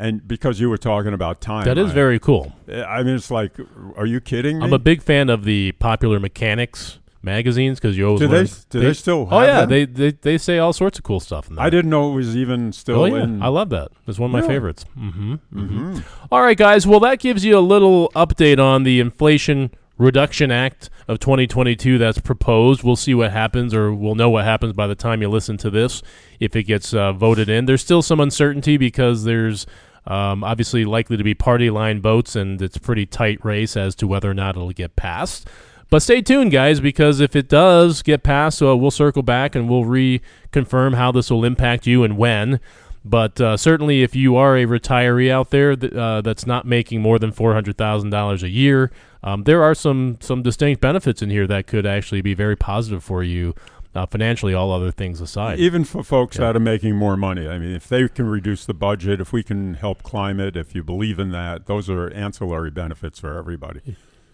And 0.00 0.26
because 0.28 0.60
you 0.60 0.70
were 0.70 0.78
talking 0.78 1.12
about 1.12 1.40
time, 1.40 1.64
that 1.64 1.76
is 1.76 1.90
I- 1.90 1.94
very 1.94 2.18
cool. 2.20 2.52
I 2.72 3.02
mean, 3.02 3.16
it's 3.16 3.30
like, 3.32 3.52
are 3.96 4.06
you 4.06 4.20
kidding 4.20 4.58
me? 4.60 4.64
I'm 4.64 4.72
a 4.72 4.78
big 4.78 5.02
fan 5.02 5.28
of 5.28 5.44
the 5.44 5.72
popular 5.72 6.20
mechanics 6.20 7.00
magazines 7.20 7.80
because 7.80 7.98
you 7.98 8.06
always 8.06 8.20
do 8.20 8.28
learn. 8.28 8.44
they 8.46 8.52
do 8.70 8.80
they, 8.80 8.92
still? 8.92 9.24
Have 9.26 9.32
oh 9.32 9.42
yeah, 9.42 9.64
they, 9.66 9.84
they 9.86 10.12
they 10.12 10.38
say 10.38 10.58
all 10.58 10.72
sorts 10.72 10.98
of 10.98 11.04
cool 11.04 11.18
stuff 11.18 11.48
in 11.50 11.56
there. 11.56 11.64
I 11.64 11.68
didn't 11.68 11.90
know 11.90 12.12
it 12.12 12.14
was 12.14 12.36
even 12.36 12.72
still 12.72 13.00
Oh 13.00 13.04
yeah, 13.06 13.24
in. 13.24 13.42
I 13.42 13.48
love 13.48 13.70
that. 13.70 13.88
It's 14.06 14.20
one 14.20 14.30
of 14.30 14.32
my 14.32 14.38
Really? 14.38 14.54
favorites. 14.54 14.84
Mm-hmm. 14.96 15.34
Mhm. 15.52 16.04
All 16.30 16.42
right, 16.42 16.56
guys. 16.56 16.86
Well, 16.86 17.00
that 17.00 17.18
gives 17.18 17.44
you 17.44 17.58
a 17.58 17.60
little 17.60 18.10
update 18.14 18.60
on 18.60 18.84
the 18.84 19.00
Inflation 19.00 19.72
Reduction 19.98 20.52
Act 20.52 20.90
of 21.08 21.18
2022 21.18 21.98
that's 21.98 22.20
proposed. 22.20 22.84
We'll 22.84 22.94
see 22.94 23.14
what 23.14 23.32
happens, 23.32 23.74
or 23.74 23.92
we'll 23.92 24.14
know 24.14 24.30
what 24.30 24.44
happens 24.44 24.74
by 24.74 24.86
the 24.86 24.94
time 24.94 25.20
you 25.20 25.28
listen 25.28 25.56
to 25.58 25.70
this 25.70 26.02
if 26.38 26.54
it 26.54 26.62
gets 26.64 26.94
uh, 26.94 27.12
voted 27.12 27.48
in. 27.48 27.64
There's 27.66 27.82
still 27.82 28.00
some 28.02 28.20
uncertainty 28.20 28.76
because 28.76 29.24
there's 29.24 29.66
um, 30.06 30.44
obviously 30.44 30.84
likely 30.84 31.16
to 31.16 31.24
be 31.24 31.34
party 31.34 31.70
line 31.70 32.00
votes, 32.00 32.36
and 32.36 32.60
it's 32.62 32.76
a 32.76 32.80
pretty 32.80 33.06
tight 33.06 33.44
race 33.44 33.76
as 33.76 33.94
to 33.96 34.06
whether 34.06 34.30
or 34.30 34.34
not 34.34 34.56
it'll 34.56 34.70
get 34.70 34.96
passed. 34.96 35.48
But 35.90 36.02
stay 36.02 36.20
tuned, 36.20 36.52
guys, 36.52 36.80
because 36.80 37.20
if 37.20 37.34
it 37.34 37.48
does 37.48 38.02
get 38.02 38.22
passed, 38.22 38.62
uh, 38.62 38.76
we'll 38.76 38.90
circle 38.90 39.22
back 39.22 39.54
and 39.54 39.68
we'll 39.68 39.84
reconfirm 39.84 40.94
how 40.94 41.12
this 41.12 41.30
will 41.30 41.44
impact 41.44 41.86
you 41.86 42.04
and 42.04 42.18
when. 42.18 42.60
But 43.04 43.40
uh, 43.40 43.56
certainly, 43.56 44.02
if 44.02 44.14
you 44.14 44.36
are 44.36 44.56
a 44.56 44.66
retiree 44.66 45.30
out 45.30 45.50
there 45.50 45.74
that, 45.74 45.92
uh, 45.94 46.20
that's 46.20 46.46
not 46.46 46.66
making 46.66 47.00
more 47.00 47.18
than 47.18 47.32
four 47.32 47.54
hundred 47.54 47.78
thousand 47.78 48.10
dollars 48.10 48.42
a 48.42 48.50
year, 48.50 48.90
um, 49.22 49.44
there 49.44 49.62
are 49.62 49.74
some 49.74 50.18
some 50.20 50.42
distinct 50.42 50.82
benefits 50.82 51.22
in 51.22 51.30
here 51.30 51.46
that 51.46 51.66
could 51.66 51.86
actually 51.86 52.20
be 52.20 52.34
very 52.34 52.56
positive 52.56 53.02
for 53.02 53.22
you 53.22 53.54
uh, 53.98 54.06
financially. 54.06 54.54
All 54.54 54.72
other 54.72 54.90
things 54.90 55.20
aside, 55.20 55.58
Even 55.58 55.84
for 55.84 56.02
folks 56.02 56.36
Yeah. 56.36 56.46
that 56.46 56.56
are 56.56 56.60
making 56.60 56.96
more 56.96 57.16
money. 57.16 57.46
I 57.48 57.58
mean, 57.58 57.74
if 57.74 57.88
they 57.88 58.08
can 58.08 58.26
reduce 58.26 58.64
the 58.64 58.74
budget, 58.74 59.20
if 59.20 59.32
we 59.32 59.42
can 59.42 59.74
help 59.74 60.02
climate, 60.02 60.56
if 60.56 60.74
you 60.74 60.82
believe 60.82 61.18
in 61.18 61.30
that, 61.32 61.66
those 61.66 61.90
are 61.90 62.10
ancillary 62.12 62.70
benefits 62.70 63.18
for 63.18 63.36
everybody. 63.36 63.80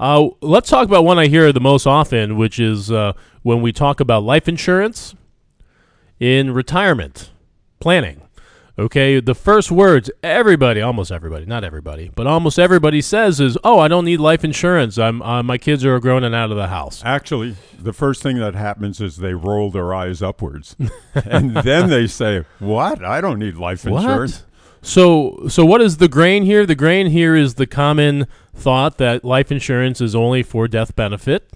uh, 0.00 0.28
let's 0.40 0.70
talk 0.70 0.86
about 0.86 1.04
one 1.04 1.18
I 1.18 1.26
hear 1.26 1.52
the 1.52 1.60
most 1.60 1.86
often, 1.86 2.36
which 2.36 2.58
is 2.58 2.90
uh, 2.90 3.12
when 3.42 3.60
we 3.60 3.72
talk 3.72 4.00
about 4.00 4.22
life 4.22 4.48
insurance 4.48 5.14
in 6.18 6.52
retirement 6.52 7.30
planning. 7.80 8.22
Okay, 8.76 9.20
the 9.20 9.36
first 9.36 9.70
words 9.70 10.10
everybody, 10.24 10.80
almost 10.80 11.12
everybody, 11.12 11.46
not 11.46 11.62
everybody, 11.62 12.10
but 12.12 12.26
almost 12.26 12.58
everybody 12.58 13.00
says 13.00 13.38
is, 13.38 13.56
"Oh, 13.62 13.78
I 13.78 13.86
don't 13.86 14.04
need 14.04 14.18
life 14.18 14.42
insurance. 14.42 14.98
I'm 14.98 15.22
uh, 15.22 15.44
my 15.44 15.58
kids 15.58 15.84
are 15.84 16.00
grown 16.00 16.24
and 16.24 16.34
out 16.34 16.50
of 16.50 16.56
the 16.56 16.66
house." 16.66 17.00
Actually, 17.04 17.54
the 17.80 17.92
first 17.92 18.20
thing 18.20 18.38
that 18.38 18.56
happens 18.56 19.00
is 19.00 19.18
they 19.18 19.32
roll 19.32 19.70
their 19.70 19.94
eyes 19.94 20.22
upwards, 20.22 20.74
and 21.14 21.54
then 21.58 21.88
they 21.88 22.08
say, 22.08 22.44
"What? 22.58 23.04
I 23.04 23.20
don't 23.20 23.38
need 23.38 23.54
life 23.54 23.86
insurance." 23.86 24.40
What? 24.40 24.50
So, 24.82 25.46
so 25.48 25.64
what 25.64 25.80
is 25.80 25.96
the 25.96 26.08
grain 26.08 26.42
here? 26.42 26.66
The 26.66 26.74
grain 26.74 27.06
here 27.06 27.34
is 27.36 27.54
the 27.54 27.66
common 27.66 28.26
thought 28.54 28.98
that 28.98 29.24
life 29.24 29.50
insurance 29.52 30.00
is 30.00 30.14
only 30.14 30.42
for 30.42 30.68
death 30.68 30.94
benefit 30.94 31.50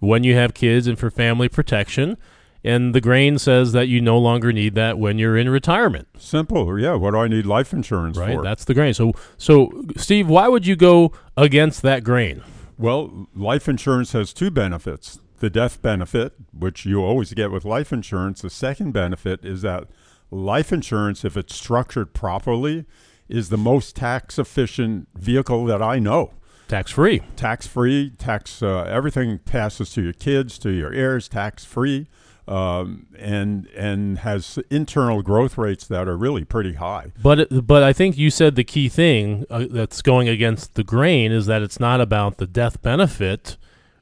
when 0.00 0.24
you 0.24 0.34
have 0.34 0.52
kids 0.52 0.88
and 0.88 0.98
for 0.98 1.10
family 1.10 1.48
protection. 1.48 2.16
And 2.64 2.94
the 2.94 3.00
grain 3.00 3.38
says 3.38 3.72
that 3.72 3.88
you 3.88 4.00
no 4.00 4.18
longer 4.18 4.52
need 4.52 4.74
that 4.76 4.98
when 4.98 5.18
you're 5.18 5.36
in 5.36 5.48
retirement, 5.48 6.08
Simple, 6.16 6.78
yeah. 6.78 6.94
What 6.94 7.10
do 7.10 7.18
I 7.18 7.28
need 7.28 7.44
life 7.44 7.72
insurance 7.72 8.16
right? 8.16 8.36
for? 8.36 8.42
That's 8.42 8.64
the 8.64 8.74
grain. 8.74 8.94
So, 8.94 9.12
so 9.36 9.84
Steve, 9.96 10.28
why 10.28 10.48
would 10.48 10.66
you 10.66 10.76
go 10.76 11.12
against 11.36 11.82
that 11.82 12.04
grain? 12.04 12.42
Well, 12.78 13.28
life 13.34 13.68
insurance 13.68 14.12
has 14.12 14.32
two 14.32 14.50
benefits. 14.50 15.18
The 15.40 15.50
death 15.50 15.82
benefit, 15.82 16.34
which 16.56 16.86
you 16.86 17.02
always 17.02 17.34
get 17.34 17.50
with 17.50 17.64
life 17.64 17.92
insurance. 17.92 18.42
The 18.42 18.50
second 18.50 18.92
benefit 18.92 19.44
is 19.44 19.62
that 19.62 19.88
life 20.30 20.72
insurance, 20.72 21.24
if 21.24 21.36
it's 21.36 21.54
structured 21.54 22.14
properly, 22.14 22.86
is 23.28 23.48
the 23.48 23.58
most 23.58 23.96
tax 23.96 24.38
efficient 24.38 25.08
vehicle 25.14 25.64
that 25.64 25.82
I 25.82 25.98
know. 25.98 26.32
Tax 26.68 26.92
free. 26.92 27.22
Tax 27.36 27.66
free, 27.66 28.10
tax 28.16 28.62
uh, 28.62 28.84
everything 28.84 29.38
passes 29.38 29.90
to 29.92 30.02
your 30.02 30.12
kids, 30.12 30.58
to 30.58 30.70
your 30.70 30.92
heirs, 30.92 31.28
tax 31.28 31.64
free, 31.64 32.08
um, 32.48 33.06
and 33.18 33.66
and 33.68 34.18
has 34.18 34.58
internal 34.70 35.22
growth 35.22 35.56
rates 35.56 35.86
that 35.86 36.08
are 36.08 36.16
really 36.16 36.44
pretty 36.44 36.74
high. 36.74 37.12
But 37.22 37.66
but 37.66 37.82
I 37.82 37.92
think 37.92 38.18
you 38.18 38.30
said 38.30 38.56
the 38.56 38.64
key 38.64 38.88
thing 38.88 39.44
uh, 39.50 39.66
that's 39.70 40.02
going 40.02 40.28
against 40.28 40.74
the 40.74 40.84
grain 40.84 41.32
is 41.32 41.46
that 41.46 41.62
it's 41.62 41.78
not 41.78 42.00
about 42.00 42.38
the 42.38 42.46
death 42.46 42.82
benefit 42.82 43.56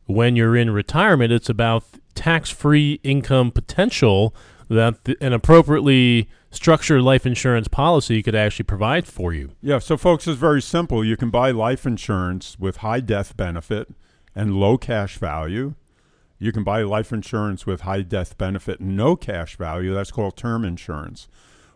when 0.07 0.37
you're 0.37 0.57
in 0.57 0.71
retirement. 0.71 1.33
It's 1.33 1.49
about 1.49 1.85
tax-free 2.15 3.01
income 3.03 3.51
potential 3.51 4.35
that 4.69 5.05
th- 5.05 5.19
an 5.21 5.33
appropriately 5.33 6.29
structured 6.51 7.03
life 7.03 7.27
insurance 7.27 7.69
policy 7.69 8.23
could 8.23 8.35
actually 8.35 8.65
provide 8.65 9.07
for 9.07 9.33
you. 9.33 9.53
Yeah, 9.61 9.79
so 9.79 9.97
folks, 9.97 10.27
it's 10.27 10.39
very 10.39 10.63
simple. 10.63 11.05
You 11.05 11.17
can 11.17 11.31
buy 11.31 11.51
life 11.51 11.87
insurance 11.87 12.59
with 12.59 12.79
high 12.79 13.01
death 13.01 13.37
benefit 13.37 13.89
and 14.35 14.57
low 14.57 14.79
cash 14.79 15.17
value. 15.19 15.75
You 16.41 16.51
can 16.51 16.65
buy 16.65 16.83
life 16.83 17.13
insurance 17.13 17.67
with 17.67 17.83
high 17.83 18.03
death 18.03 18.37
benefit 18.37 18.81
and 18.81 18.97
no 18.97 19.15
cash 19.15 19.57
value. 19.57 19.95
That's 19.95 20.11
called 20.11 20.37
term 20.37 20.65
insurance. 20.65 21.29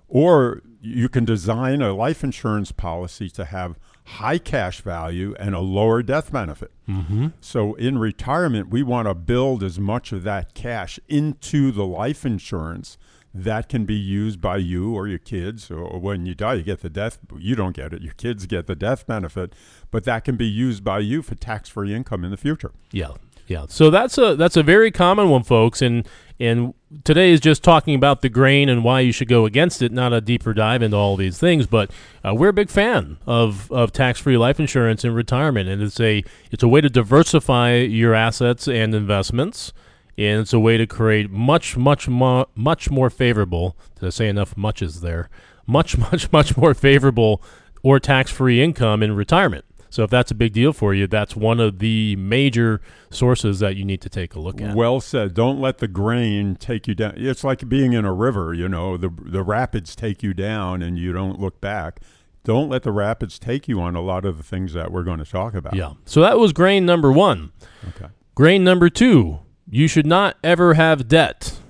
Or 0.08 0.62
you 0.80 1.08
can 1.08 1.24
design 1.24 1.82
a 1.82 1.94
life 1.94 2.24
insurance 2.24 2.72
policy 2.72 3.28
to 3.30 3.44
have 3.44 3.78
high 4.04 4.38
cash 4.38 4.80
value 4.80 5.34
and 5.38 5.54
a 5.54 5.60
lower 5.60 6.02
death 6.02 6.32
benefit. 6.32 6.72
Mm-hmm. 6.88 7.28
So 7.40 7.74
in 7.74 7.98
retirement, 7.98 8.70
we 8.70 8.82
want 8.82 9.06
to 9.06 9.14
build 9.14 9.62
as 9.62 9.78
much 9.78 10.12
of 10.12 10.22
that 10.24 10.54
cash 10.54 10.98
into 11.08 11.70
the 11.70 11.86
life 11.86 12.24
insurance 12.24 12.96
that 13.36 13.68
can 13.68 13.84
be 13.84 13.96
used 13.96 14.40
by 14.40 14.58
you 14.58 14.94
or 14.94 15.08
your 15.08 15.18
kids. 15.18 15.70
Or 15.70 15.98
when 15.98 16.24
you 16.24 16.34
die, 16.34 16.54
you 16.54 16.62
get 16.62 16.82
the 16.82 16.90
death. 16.90 17.18
You 17.36 17.56
don't 17.56 17.74
get 17.74 17.92
it. 17.92 18.00
Your 18.00 18.14
kids 18.14 18.46
get 18.46 18.66
the 18.66 18.76
death 18.76 19.06
benefit, 19.06 19.52
but 19.90 20.04
that 20.04 20.24
can 20.24 20.36
be 20.36 20.46
used 20.46 20.84
by 20.84 21.00
you 21.00 21.20
for 21.20 21.34
tax-free 21.34 21.92
income 21.92 22.24
in 22.24 22.30
the 22.30 22.36
future. 22.36 22.72
Yeah, 22.92 23.14
yeah. 23.46 23.66
So 23.68 23.90
that's 23.90 24.18
a 24.18 24.36
that's 24.36 24.56
a 24.56 24.62
very 24.62 24.90
common 24.90 25.30
one, 25.30 25.42
folks. 25.42 25.82
And 25.82 26.08
and 26.40 26.74
today 27.04 27.30
is 27.30 27.40
just 27.40 27.62
talking 27.62 27.94
about 27.94 28.22
the 28.22 28.28
grain 28.28 28.68
and 28.68 28.82
why 28.82 29.00
you 29.00 29.12
should 29.12 29.28
go 29.28 29.46
against 29.46 29.82
it, 29.82 29.92
not 29.92 30.12
a 30.12 30.20
deeper 30.20 30.52
dive 30.52 30.82
into 30.82 30.96
all 30.96 31.16
these 31.16 31.38
things. 31.38 31.66
But 31.66 31.90
uh, 32.24 32.34
we're 32.34 32.48
a 32.48 32.54
big 32.54 32.70
fan 32.70 33.18
of 33.26 33.70
of 33.70 33.92
tax 33.92 34.20
free 34.20 34.36
life 34.36 34.58
insurance 34.58 35.04
in 35.04 35.12
retirement, 35.14 35.68
and 35.68 35.82
it's 35.82 36.00
a 36.00 36.24
it's 36.50 36.62
a 36.62 36.68
way 36.68 36.80
to 36.80 36.88
diversify 36.88 37.76
your 37.76 38.14
assets 38.14 38.66
and 38.68 38.94
investments. 38.94 39.72
And 40.16 40.42
it's 40.42 40.52
a 40.52 40.60
way 40.60 40.76
to 40.76 40.86
create 40.86 41.28
much, 41.28 41.76
much, 41.76 42.08
mo- 42.08 42.46
much 42.54 42.88
more 42.88 43.10
favorable. 43.10 43.76
Did 43.98 44.06
I 44.06 44.10
say 44.10 44.28
enough 44.28 44.56
muches 44.56 45.00
there? 45.00 45.28
Much, 45.66 45.98
much, 46.12 46.30
much 46.30 46.56
more 46.56 46.72
favorable 46.72 47.42
or 47.82 47.98
tax-free 47.98 48.62
income 48.62 49.02
in 49.02 49.16
retirement. 49.16 49.64
So 49.94 50.02
if 50.02 50.10
that's 50.10 50.32
a 50.32 50.34
big 50.34 50.52
deal 50.52 50.72
for 50.72 50.92
you, 50.92 51.06
that's 51.06 51.36
one 51.36 51.60
of 51.60 51.78
the 51.78 52.16
major 52.16 52.80
sources 53.10 53.60
that 53.60 53.76
you 53.76 53.84
need 53.84 54.00
to 54.00 54.08
take 54.08 54.34
a 54.34 54.40
look 54.40 54.60
at. 54.60 54.74
Well 54.74 55.00
said. 55.00 55.34
Don't 55.34 55.60
let 55.60 55.78
the 55.78 55.86
grain 55.86 56.56
take 56.56 56.88
you 56.88 56.96
down. 56.96 57.14
It's 57.16 57.44
like 57.44 57.68
being 57.68 57.92
in 57.92 58.04
a 58.04 58.12
river, 58.12 58.52
you 58.52 58.68
know, 58.68 58.96
the 58.96 59.08
the 59.08 59.44
rapids 59.44 59.94
take 59.94 60.20
you 60.20 60.34
down 60.34 60.82
and 60.82 60.98
you 60.98 61.12
don't 61.12 61.38
look 61.38 61.60
back. 61.60 62.00
Don't 62.42 62.68
let 62.68 62.82
the 62.82 62.90
rapids 62.90 63.38
take 63.38 63.68
you 63.68 63.80
on 63.80 63.94
a 63.94 64.00
lot 64.00 64.24
of 64.24 64.36
the 64.36 64.42
things 64.42 64.72
that 64.72 64.90
we're 64.90 65.04
going 65.04 65.20
to 65.20 65.24
talk 65.24 65.54
about. 65.54 65.76
yeah. 65.76 65.92
So 66.06 66.20
that 66.22 66.40
was 66.40 66.52
grain 66.52 66.84
number 66.84 67.12
one. 67.12 67.52
Okay. 67.90 68.08
Grain 68.34 68.64
number 68.64 68.90
two, 68.90 69.42
you 69.70 69.86
should 69.86 70.06
not 70.06 70.36
ever 70.42 70.74
have 70.74 71.06
debt. 71.06 71.60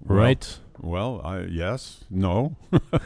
Right? 0.00 0.46
Well, 0.48 0.63
I, 1.24 1.40
yes, 1.42 2.04
no. 2.10 2.56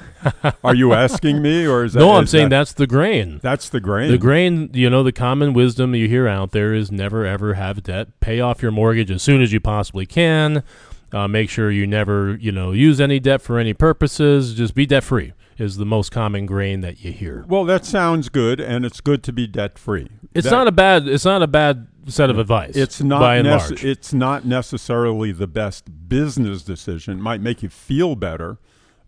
Are 0.64 0.74
you 0.74 0.92
asking 0.92 1.42
me, 1.42 1.66
or 1.66 1.84
is 1.84 1.92
that? 1.94 2.00
no, 2.00 2.12
I'm 2.12 2.26
saying 2.26 2.48
that, 2.48 2.58
that's 2.58 2.72
the 2.72 2.86
grain. 2.86 3.40
that's 3.42 3.68
the 3.68 3.80
grain. 3.80 4.10
The 4.10 4.18
grain, 4.18 4.70
you 4.72 4.90
know, 4.90 5.02
the 5.02 5.12
common 5.12 5.52
wisdom 5.52 5.94
you 5.94 6.08
hear 6.08 6.26
out 6.26 6.52
there 6.52 6.74
is 6.74 6.90
never 6.90 7.24
ever 7.24 7.54
have 7.54 7.82
debt. 7.82 8.20
Pay 8.20 8.40
off 8.40 8.62
your 8.62 8.72
mortgage 8.72 9.10
as 9.10 9.22
soon 9.22 9.42
as 9.42 9.52
you 9.52 9.60
possibly 9.60 10.06
can. 10.06 10.62
Uh, 11.10 11.26
make 11.26 11.48
sure 11.48 11.70
you 11.70 11.86
never, 11.86 12.36
you 12.36 12.52
know, 12.52 12.72
use 12.72 13.00
any 13.00 13.18
debt 13.18 13.40
for 13.40 13.58
any 13.58 13.72
purposes. 13.72 14.54
Just 14.54 14.74
be 14.74 14.84
debt 14.84 15.04
free 15.04 15.32
is 15.56 15.76
the 15.76 15.86
most 15.86 16.10
common 16.12 16.46
grain 16.46 16.80
that 16.82 17.02
you 17.04 17.12
hear. 17.12 17.44
Well, 17.48 17.64
that 17.64 17.84
sounds 17.84 18.28
good, 18.28 18.60
and 18.60 18.84
it's 18.84 19.00
good 19.00 19.22
to 19.24 19.32
be 19.32 19.46
debt 19.46 19.78
free. 19.78 20.08
It's 20.34 20.50
not 20.50 20.68
a 20.68 20.72
bad. 20.72 21.08
It's 21.08 21.24
not 21.24 21.42
a 21.42 21.46
bad 21.46 21.88
set 22.08 22.30
of 22.30 22.38
advice. 22.38 22.76
It's 22.76 23.02
not. 23.02 23.20
by 23.20 23.36
and 23.36 23.46
nece- 23.46 23.70
large. 23.70 23.84
It's 23.84 24.12
not 24.12 24.44
necessarily 24.44 25.32
the 25.32 25.46
best 25.46 26.08
business 26.08 26.62
decision. 26.62 27.18
It 27.18 27.22
might 27.22 27.40
make 27.40 27.62
you 27.62 27.68
feel 27.68 28.16
better. 28.16 28.58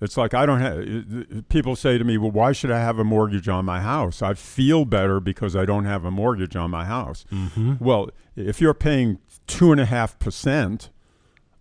It's 0.01 0.17
like 0.17 0.33
I 0.33 0.47
don't 0.47 0.61
have. 0.61 1.49
People 1.49 1.77
say 1.77 1.99
to 1.99 2.05
me, 2.05 2.17
"Well, 2.17 2.31
why 2.31 2.53
should 2.53 2.71
I 2.71 2.79
have 2.79 2.99
a 2.99 3.05
mortgage 3.05 3.49
on 3.49 3.65
my 3.67 3.81
house? 3.81 4.23
I 4.23 4.33
feel 4.35 4.85
better 4.87 5.21
because 5.21 5.55
I 5.55 5.67
don't 5.67 5.85
have 5.85 6.05
a 6.05 6.11
mortgage 6.11 6.57
on 6.57 6.71
my 6.71 6.87
house." 6.87 7.27
Mm-hmm. 7.31 7.75
Well, 7.81 8.11
if 8.35 8.61
you're 8.61 8.75
paying 8.75 9.19
two 9.47 9.73
and 9.73 9.81
a 9.81 9.85
half 9.85 10.19
percent 10.19 10.91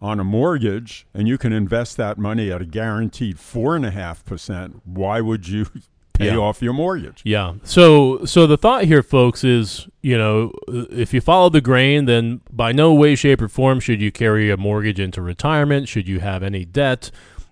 on 0.02 0.20
a 0.20 0.24
mortgage 0.24 1.06
and 1.14 1.28
you 1.28 1.38
can 1.38 1.52
invest 1.52 1.98
that 1.98 2.18
money 2.18 2.50
at 2.50 2.62
a 2.62 2.66
guaranteed 2.66 3.38
four 3.38 3.76
and 3.76 3.86
a 3.86 3.92
half 3.92 4.24
percent, 4.24 4.82
why 4.86 5.20
would 5.20 5.50
you 5.50 5.68
pay 6.20 6.28
Yeah. 6.28 6.38
off 6.38 6.62
your 6.62 6.74
mortgage? 6.74 7.22
Yeah. 7.24 7.54
So 7.64 8.24
so 8.26 8.46
the 8.46 8.58
thought 8.58 8.84
here, 8.86 9.02
folks, 9.04 9.44
is 9.44 9.88
you 10.02 10.18
know 10.18 10.52
if 10.68 11.14
you 11.14 11.22
follow 11.22 11.50
the 11.50 11.62
grain, 11.62 12.06
then 12.06 12.42
by 12.52 12.72
no 12.72 12.94
way, 12.94 13.16
shape, 13.16 13.42
or 13.42 13.48
form 13.48 13.80
should 13.80 14.02
you 14.02 14.12
carry 14.12 14.52
a 14.52 14.58
mortgage 14.58 15.00
into 15.00 15.22
retirement. 15.22 15.88
Should 15.88 16.08
you 16.08 16.20
have 16.20 16.44
any 16.44 16.66
debt? 16.66 17.10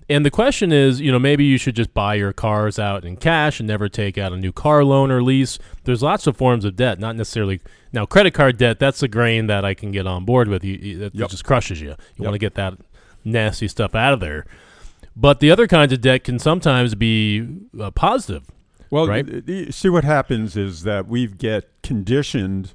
And 0.09 0.25
the 0.25 0.31
question 0.31 0.71
is, 0.71 1.01
you 1.01 1.11
know, 1.11 1.19
maybe 1.19 1.43
you 1.43 1.57
should 1.57 1.75
just 1.75 1.93
buy 1.93 2.13
your 2.15 2.31
cars 2.31 2.79
out 2.79 3.03
in 3.03 3.17
cash 3.17 3.59
and 3.59 3.67
never 3.67 3.89
take 3.89 4.17
out 4.17 4.31
a 4.31 4.37
new 4.37 4.53
car 4.53 4.85
loan 4.85 5.11
or 5.11 5.21
lease. 5.21 5.59
There's 5.83 6.01
lots 6.01 6.27
of 6.27 6.37
forms 6.37 6.63
of 6.63 6.77
debt, 6.77 6.97
not 6.97 7.17
necessarily 7.17 7.59
now 7.91 8.05
credit 8.05 8.33
card 8.33 8.57
debt. 8.57 8.79
That's 8.79 9.03
a 9.03 9.09
grain 9.09 9.47
that 9.47 9.65
I 9.65 9.73
can 9.73 9.91
get 9.91 10.07
on 10.07 10.23
board 10.23 10.47
with. 10.47 10.63
You, 10.63 10.97
that 10.99 11.13
Yep. 11.13 11.29
just 11.29 11.43
crushes 11.43 11.81
you. 11.81 11.89
You 11.89 11.95
Yep. 12.19 12.25
want 12.25 12.33
to 12.35 12.39
get 12.39 12.53
that 12.55 12.75
nasty 13.25 13.67
stuff 13.67 13.95
out 13.95 14.13
of 14.13 14.21
there. 14.21 14.45
But 15.13 15.41
the 15.41 15.51
other 15.51 15.67
kinds 15.67 15.91
of 15.91 15.99
debt 15.99 16.23
can 16.23 16.39
sometimes 16.39 16.95
be 16.95 17.45
uh, 17.77 17.91
positive. 17.91 18.43
Well, 18.89 19.07
Right. 19.07 19.25
th- 19.25 19.45
th- 19.45 19.73
see 19.73 19.89
what 19.89 20.03
happens 20.03 20.55
is 20.57 20.83
that 20.83 21.07
we 21.07 21.27
get 21.27 21.69
conditioned 21.83 22.73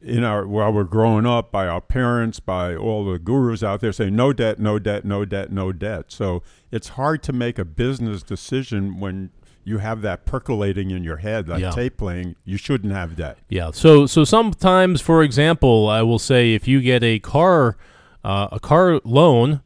in 0.00 0.22
our 0.22 0.46
while 0.46 0.72
we're 0.72 0.84
growing 0.84 1.26
up 1.26 1.50
by 1.50 1.66
our 1.66 1.80
parents, 1.80 2.38
by 2.38 2.74
all 2.76 3.04
the 3.04 3.18
gurus 3.18 3.62
out 3.64 3.80
there 3.80 3.92
saying 3.92 4.14
no 4.14 4.32
debt, 4.32 4.58
no 4.60 4.78
debt, 4.78 5.04
no 5.04 5.24
debt, 5.24 5.50
no 5.50 5.72
debt. 5.72 6.06
So 6.08 6.42
it's 6.70 6.90
hard 6.90 7.22
to 7.24 7.32
make 7.32 7.58
a 7.58 7.64
business 7.64 8.22
decision 8.22 9.00
when 9.00 9.30
you 9.64 9.78
have 9.78 10.00
that 10.02 10.24
percolating 10.24 10.90
in 10.92 11.02
your 11.04 11.16
head, 11.18 11.46
that 11.46 11.60
Yeah. 11.60 11.72
tape 11.72 11.96
playing. 11.98 12.36
You 12.44 12.56
shouldn't 12.56 12.92
have 12.92 13.16
debt. 13.16 13.38
Yeah. 13.50 13.70
So 13.72 14.06
so 14.06 14.22
sometimes, 14.24 15.00
for 15.00 15.22
example, 15.22 15.88
I 15.88 16.02
will 16.02 16.20
say 16.20 16.54
if 16.54 16.68
you 16.68 16.80
get 16.80 17.02
a 17.02 17.18
car 17.18 17.76
uh, 18.24 18.48
a 18.52 18.60
car 18.60 19.00
loan, 19.04 19.60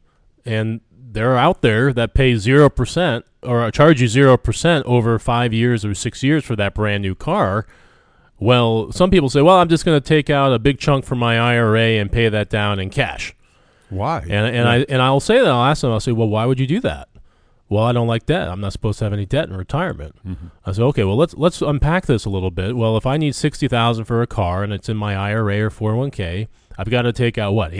and 0.45 0.81
they're 1.13 1.37
out 1.37 1.61
there 1.61 1.93
that 1.93 2.13
pay 2.13 2.35
zero 2.35 2.69
percent 2.69 3.25
or 3.41 3.69
charge 3.71 4.01
you 4.01 4.07
zero 4.07 4.37
percent 4.37 4.85
over 4.85 5.17
five 5.19 5.53
years 5.53 5.85
or 5.85 5.93
six 5.93 6.23
years 6.23 6.43
for 6.43 6.55
that 6.55 6.73
brand 6.73 7.01
new 7.01 7.15
car. 7.15 7.65
Well, 8.39 8.91
some 8.91 9.09
people 9.09 9.29
say, 9.29 9.41
well, 9.41 9.57
I'm 9.57 9.69
just 9.69 9.85
going 9.85 9.99
to 9.99 10.05
take 10.05 10.29
out 10.29 10.51
a 10.51 10.59
big 10.59 10.79
chunk 10.79 11.05
from 11.05 11.19
my 11.19 11.39
IRA 11.39 11.99
and 12.01 12.11
pay 12.11 12.27
that 12.29 12.49
down 12.49 12.79
in 12.79 12.89
cash. 12.89 13.33
Why? 13.89 14.19
And 14.19 14.55
and 14.55 14.67
I 14.67 14.77
and 14.89 15.01
I'll 15.01 15.19
say 15.19 15.37
that 15.37 15.47
I'll 15.47 15.65
ask 15.65 15.81
them. 15.81 15.91
I'll 15.91 15.99
say, 15.99 16.11
well, 16.11 16.27
why 16.27 16.45
would 16.45 16.59
you 16.59 16.67
do 16.67 16.79
that? 16.81 17.09
Well, 17.69 17.83
I 17.83 17.91
don't 17.91 18.07
like 18.07 18.25
debt. 18.25 18.49
I'm 18.49 18.59
not 18.59 18.73
supposed 18.73 18.99
to 18.99 19.05
have 19.05 19.13
any 19.13 19.25
debt 19.25 19.47
in 19.49 19.55
retirement. 19.55 20.15
Mm-hmm. 20.25 20.47
I 20.65 20.71
said, 20.73 20.83
okay, 20.83 21.03
well 21.03 21.15
let's 21.15 21.35
let's 21.35 21.61
unpack 21.61 22.07
this 22.07 22.25
a 22.25 22.29
little 22.29 22.51
bit. 22.51 22.75
Well, 22.75 22.97
if 22.97 23.05
I 23.05 23.17
need 23.17 23.35
sixty 23.35 23.67
thousand 23.67 24.05
for 24.05 24.21
a 24.21 24.27
car 24.27 24.63
and 24.63 24.73
it's 24.73 24.89
in 24.89 24.97
my 24.97 25.15
IRA 25.15 25.65
or 25.65 25.69
four 25.69 25.91
hundred 25.91 25.99
one 25.99 26.11
k, 26.11 26.47
I've 26.77 26.89
got 26.89 27.03
to 27.03 27.13
take 27.13 27.37
out 27.37 27.53
what 27.53 27.71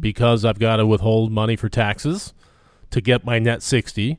because 0.00 0.44
I've 0.44 0.58
got 0.58 0.76
to 0.76 0.86
withhold 0.86 1.32
money 1.32 1.56
for 1.56 1.68
taxes 1.68 2.34
to 2.90 3.00
get 3.00 3.24
my 3.24 3.38
net 3.38 3.62
sixty, 3.62 4.18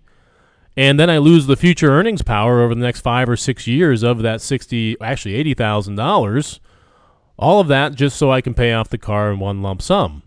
and 0.76 1.00
then 1.00 1.10
I 1.10 1.18
lose 1.18 1.48
the 1.48 1.56
future 1.56 1.92
earnings 1.92 2.22
power 2.22 2.62
over 2.62 2.74
the 2.74 2.82
next 2.82 3.02
five 3.02 3.30
or 3.30 3.38
six 3.38 3.68
years 3.68 4.04
of 4.04 4.22
that 4.24 4.42
sixty, 4.42 4.96
actually 5.02 5.36
eighty 5.36 5.54
thousand 5.54 5.96
dollars. 5.96 6.60
All 7.38 7.60
of 7.60 7.68
that 7.68 7.96
just 7.96 8.18
so 8.18 8.32
I 8.32 8.42
can 8.42 8.54
pay 8.54 8.74
off 8.74 8.90
the 8.90 8.98
car 8.98 9.32
in 9.32 9.40
one 9.40 9.62
lump 9.62 9.82
sum 9.82 10.24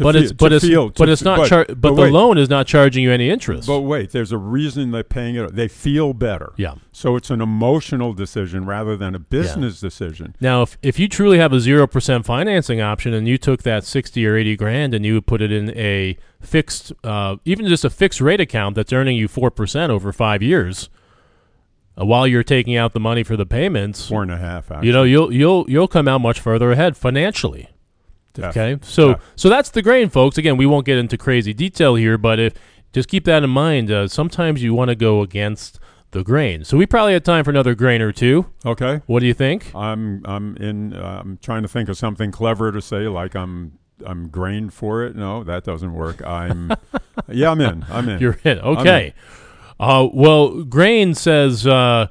but 0.00 0.14
feel- 0.14 0.22
it's 0.22 0.32
but 0.32 0.52
it's 0.52 0.64
feel- 0.66 0.88
but 0.90 1.08
it's 1.10 1.22
not 1.22 1.38
but- 1.38 1.48
char- 1.48 1.64
but, 1.68 1.80
but 1.80 1.94
the 1.96 2.02
wait. 2.02 2.12
loan 2.12 2.38
is 2.38 2.48
not 2.48 2.66
charging 2.66 3.02
you 3.02 3.12
any 3.12 3.28
interest. 3.28 3.66
But 3.66 3.80
wait, 3.80 4.10
there's 4.12 4.32
a 4.32 4.38
reason 4.38 4.90
they're 4.90 5.02
paying 5.04 5.34
it. 5.36 5.54
They 5.54 5.68
feel 5.68 6.14
better. 6.14 6.52
yeah. 6.56 6.74
So 6.92 7.16
it's 7.16 7.30
an 7.30 7.40
emotional 7.42 8.12
decision 8.14 8.64
rather 8.64 8.96
than 8.96 9.14
a 9.14 9.18
business 9.18 9.80
decision. 9.80 10.34
Now, 10.40 10.62
if 10.62 10.78
if 10.82 10.98
you 10.98 11.08
truly 11.08 11.38
have 11.38 11.52
a 11.52 11.60
zero 11.60 11.86
percent 11.86 12.24
financing 12.24 12.80
option 12.80 13.12
and 13.12 13.28
you 13.28 13.36
took 13.36 13.62
that 13.64 13.84
sixty 13.84 14.26
or 14.26 14.36
eighty 14.36 14.56
grand 14.56 14.94
and 14.94 15.04
you 15.04 15.14
would 15.14 15.26
put 15.26 15.42
it 15.42 15.52
in 15.52 15.70
a 15.76 16.16
fixed, 16.40 16.92
uh, 17.04 17.36
even 17.44 17.66
just 17.68 17.84
a 17.84 17.90
fixed 17.90 18.20
rate 18.20 18.40
account 18.40 18.74
that's 18.76 18.92
earning 18.92 19.16
you 19.16 19.28
four 19.28 19.50
percent 19.50 19.92
over 19.92 20.12
five 20.12 20.42
years, 20.42 20.88
uh, 22.00 22.04
while 22.06 22.26
you're 22.26 22.42
taking 22.42 22.76
out 22.76 22.92
the 22.94 23.00
money 23.00 23.22
for 23.22 23.36
the 23.36 23.46
payments, 23.46 24.08
Four 24.08 24.22
and 24.22 24.32
a 24.32 24.38
half. 24.38 24.70
Actually. 24.70 24.86
you 24.86 24.92
know 24.92 25.02
you'll 25.02 25.32
you'll 25.32 25.64
you'll 25.68 25.88
come 25.88 26.08
out 26.08 26.20
much 26.22 26.40
further 26.40 26.72
ahead 26.72 26.96
financially. 26.96 27.68
Okay, 28.38 28.78
so 28.82 29.10
Yeah. 29.10 29.14
so 29.36 29.48
that's 29.48 29.70
the 29.70 29.82
grain, 29.82 30.08
folks. 30.08 30.38
Again, 30.38 30.56
we 30.56 30.66
won't 30.66 30.86
get 30.86 30.98
into 30.98 31.18
crazy 31.18 31.52
detail 31.52 31.94
here, 31.96 32.16
but 32.16 32.38
if 32.38 32.54
just 32.92 33.08
keep 33.08 33.24
that 33.24 33.42
in 33.42 33.50
mind. 33.50 33.90
Uh, 33.90 34.06
sometimes 34.06 34.62
you 34.62 34.74
want 34.74 34.88
to 34.90 34.94
go 34.94 35.22
against 35.22 35.78
the 36.10 36.22
grain. 36.22 36.62
So 36.64 36.76
we 36.76 36.86
probably 36.86 37.14
had 37.14 37.24
time 37.24 37.42
for 37.44 37.50
another 37.50 37.74
grain 37.74 38.02
or 38.02 38.12
two. 38.12 38.46
Okay. 38.64 39.00
What 39.06 39.20
do 39.20 39.26
you 39.26 39.34
think? 39.34 39.74
I'm 39.74 40.22
I'm 40.26 40.56
in. 40.58 40.92
Uh, 40.94 41.20
I'm 41.24 41.38
trying 41.42 41.62
to 41.62 41.68
think 41.68 41.88
of 41.88 41.96
something 41.96 42.30
clever 42.30 42.70
to 42.70 42.82
say, 42.82 43.08
like 43.08 43.34
I'm 43.34 43.78
I'm 44.04 44.28
grained 44.28 44.74
for 44.74 45.04
it. 45.04 45.16
No, 45.16 45.42
that 45.44 45.64
doesn't 45.64 45.94
work. 45.94 46.24
I'm. 46.24 46.72
yeah, 47.28 47.50
I'm 47.50 47.60
in. 47.60 47.84
I'm 47.90 48.08
in. 48.08 48.20
You're 48.20 48.38
in. 48.44 48.58
Okay. 48.58 49.14
Uh, 49.80 50.06
well, 50.12 50.62
grain 50.64 51.14
says 51.14 51.66
uh, 51.66 52.06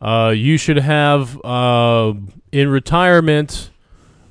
uh, 0.00 0.32
you 0.36 0.58
should 0.58 0.76
have 0.76 1.42
uh, 1.44 2.12
in 2.52 2.68
retirement. 2.68 3.70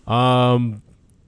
Um, 0.08 0.84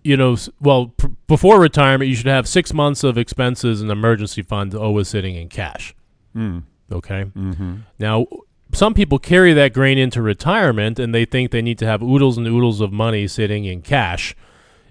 you 0.08 0.16
know, 0.18 0.38
well, 0.62 0.88
pr- 0.98 1.08
before 1.28 1.60
retirement, 1.60 2.10
you 2.10 2.16
should 2.16 2.26
have 2.28 2.48
six 2.48 2.74
months 2.74 3.04
of 3.04 3.18
expenses 3.18 3.82
and 3.82 3.92
emergency 3.92 4.42
fund 4.42 4.74
always 4.74 5.08
sitting 5.10 5.36
in 5.36 5.50
cash. 5.50 5.94
Mm. 6.36 6.64
Okay. 6.92 7.26
Mm-hmm. 7.36 7.76
Now, 8.00 8.26
some 8.74 8.94
people 8.94 9.20
carry 9.20 9.54
that 9.54 9.74
grain 9.74 9.98
into 9.98 10.22
retirement 10.22 11.00
and 11.00 11.14
they 11.14 11.26
think 11.26 11.52
they 11.52 11.62
need 11.62 11.78
to 11.80 11.86
have 11.86 12.02
oodles 12.02 12.38
and 12.38 12.48
oodles 12.48 12.80
of 12.80 12.92
money 12.94 13.28
sitting 13.28 13.66
in 13.66 13.82
cash 13.82 14.36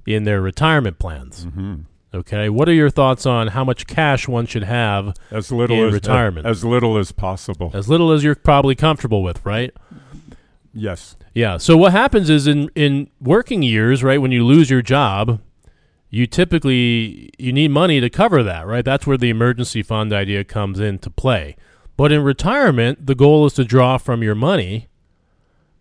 in 0.06 0.24
their 0.24 0.40
retirement 0.42 0.98
plans. 0.98 1.46
Mm-hmm. 1.46 1.74
Okay. 2.14 2.48
What 2.48 2.68
are 2.68 2.72
your 2.74 2.90
thoughts 2.90 3.26
on 3.26 3.48
how 3.48 3.64
much 3.64 3.86
cash 3.86 4.28
one 4.28 4.46
should 4.46 4.64
have? 4.64 5.14
As 5.30 5.50
little 5.50 5.78
In 5.80 5.88
as 5.88 5.92
retirement. 5.94 6.46
as 6.46 6.64
little 6.64 6.98
as 6.98 7.12
possible. 7.12 7.70
As 7.74 7.88
little 7.88 8.12
as 8.12 8.22
you're 8.22 8.34
probably 8.34 8.74
comfortable 8.74 9.22
with, 9.22 9.44
right? 9.44 9.72
Yes. 10.76 11.16
Yeah. 11.34 11.56
So 11.56 11.76
what 11.76 11.92
happens 11.92 12.30
is 12.30 12.46
in 12.46 12.70
in 12.74 13.10
working 13.20 13.62
years, 13.62 14.04
right, 14.04 14.20
when 14.20 14.32
you 14.32 14.44
lose 14.44 14.70
your 14.70 14.82
job, 14.82 15.40
you 16.10 16.26
typically 16.26 17.30
you 17.38 17.52
need 17.52 17.70
money 17.70 18.00
to 18.00 18.08
cover 18.10 18.42
that, 18.42 18.66
right? 18.66 18.84
That's 18.84 19.06
where 19.06 19.18
the 19.18 19.30
emergency 19.30 19.82
fund 19.82 20.12
idea 20.12 20.44
comes 20.44 20.78
into 20.80 21.10
play. 21.10 21.56
But 21.96 22.12
in 22.12 22.22
retirement, 22.22 23.06
the 23.06 23.14
goal 23.14 23.46
is 23.46 23.54
to 23.54 23.64
draw 23.64 23.96
from 23.98 24.22
your 24.22 24.34
money 24.34 24.88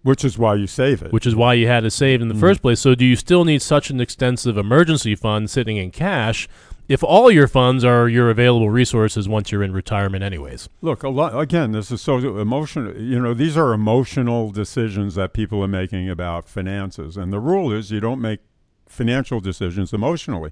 Which 0.02 0.24
is 0.24 0.38
why 0.38 0.56
you 0.56 0.68
save 0.68 1.02
it. 1.02 1.12
which 1.12 1.28
is 1.28 1.36
why 1.36 1.54
you 1.56 1.68
had 1.68 1.82
to 1.82 1.92
save 1.92 2.22
in 2.22 2.30
the 2.30 2.34
mm-hmm. 2.34 2.42
first 2.42 2.62
place. 2.62 2.80
So, 2.80 2.96
do 2.96 3.06
you 3.06 3.16
still 3.16 3.44
need 3.44 3.62
such 3.62 3.90
an 3.90 4.00
extensive 4.00 4.58
emergency 4.58 5.16
fund 5.16 5.50
sitting 5.50 5.78
in 5.78 5.92
cash 5.92 6.48
if 6.88 7.04
all 7.04 7.32
your 7.32 7.48
funds 7.48 7.84
are 7.84 8.08
your 8.08 8.30
available 8.30 8.70
resources 8.70 9.28
once 9.28 9.52
you're 9.52 9.64
in 9.64 9.74
retirement, 9.74 10.24
anyways? 10.24 10.70
Look, 10.82 11.04
a 11.04 11.10
lot 11.10 11.40
again. 11.40 11.72
This 11.72 11.92
is 11.92 12.02
so 12.02 12.18
emotional. 12.38 12.96
You 12.96 13.20
know, 13.20 13.34
these 13.34 13.58
are 13.58 13.74
emotional 13.74 14.52
decisions 14.52 15.16
that 15.16 15.34
people 15.34 15.64
are 15.64 15.68
making 15.68 16.10
about 16.10 16.48
finances, 16.48 17.18
and 17.18 17.34
the 17.34 17.40
rule 17.40 17.72
is 17.72 17.92
you 17.92 18.00
don't 18.00 18.22
make 18.22 18.42
financial 18.88 19.40
decisions 19.40 19.94
emotionally. 19.94 20.52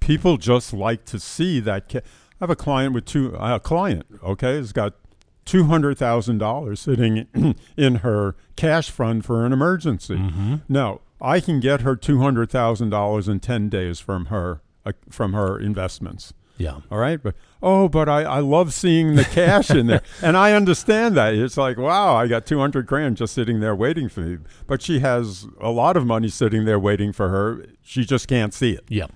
People 0.00 0.36
just 0.36 0.72
like 0.72 1.04
to 1.06 1.18
see 1.18 1.60
that. 1.60 1.88
Ca- 1.90 2.02
I 2.40 2.44
have 2.44 2.50
a 2.50 2.56
client 2.56 2.94
with 2.94 3.04
two. 3.04 3.34
A 3.38 3.60
client, 3.60 4.06
okay, 4.22 4.56
has 4.56 4.72
got 4.72 4.94
two 5.44 5.64
hundred 5.64 5.98
thousand 5.98 6.38
dollars 6.38 6.80
sitting 6.80 7.26
in 7.76 7.96
her 7.96 8.36
cash 8.56 8.90
fund 8.90 9.24
for 9.24 9.44
an 9.44 9.52
emergency. 9.52 10.16
Mm-hmm. 10.16 10.56
Now, 10.68 11.00
I 11.20 11.40
can 11.40 11.60
get 11.60 11.82
her 11.82 11.96
two 11.96 12.20
hundred 12.20 12.50
thousand 12.50 12.90
dollars 12.90 13.28
in 13.28 13.40
ten 13.40 13.68
days 13.68 13.98
from 13.98 14.26
her 14.26 14.60
uh, 14.84 14.92
from 15.08 15.32
her 15.32 15.58
investments. 15.58 16.32
Yeah. 16.60 16.80
All 16.90 16.98
right, 16.98 17.22
but 17.22 17.34
oh, 17.62 17.88
but 17.88 18.06
I, 18.06 18.22
I 18.22 18.38
love 18.40 18.74
seeing 18.74 19.14
the 19.14 19.24
cash 19.24 19.70
in 19.70 19.86
there, 19.86 20.02
and 20.22 20.36
I 20.36 20.52
understand 20.52 21.16
that 21.16 21.32
it's 21.32 21.56
like 21.56 21.78
wow, 21.78 22.14
I 22.14 22.26
got 22.26 22.44
two 22.44 22.58
hundred 22.58 22.86
grand 22.86 23.16
just 23.16 23.32
sitting 23.32 23.60
there 23.60 23.74
waiting 23.74 24.10
for 24.10 24.20
me. 24.20 24.38
But 24.66 24.82
she 24.82 25.00
has 25.00 25.46
a 25.58 25.70
lot 25.70 25.96
of 25.96 26.04
money 26.04 26.28
sitting 26.28 26.66
there 26.66 26.78
waiting 26.78 27.14
for 27.14 27.30
her. 27.30 27.64
She 27.82 28.04
just 28.04 28.28
can't 28.28 28.52
see 28.52 28.72
it. 28.72 28.84
Yeah. 28.88 29.06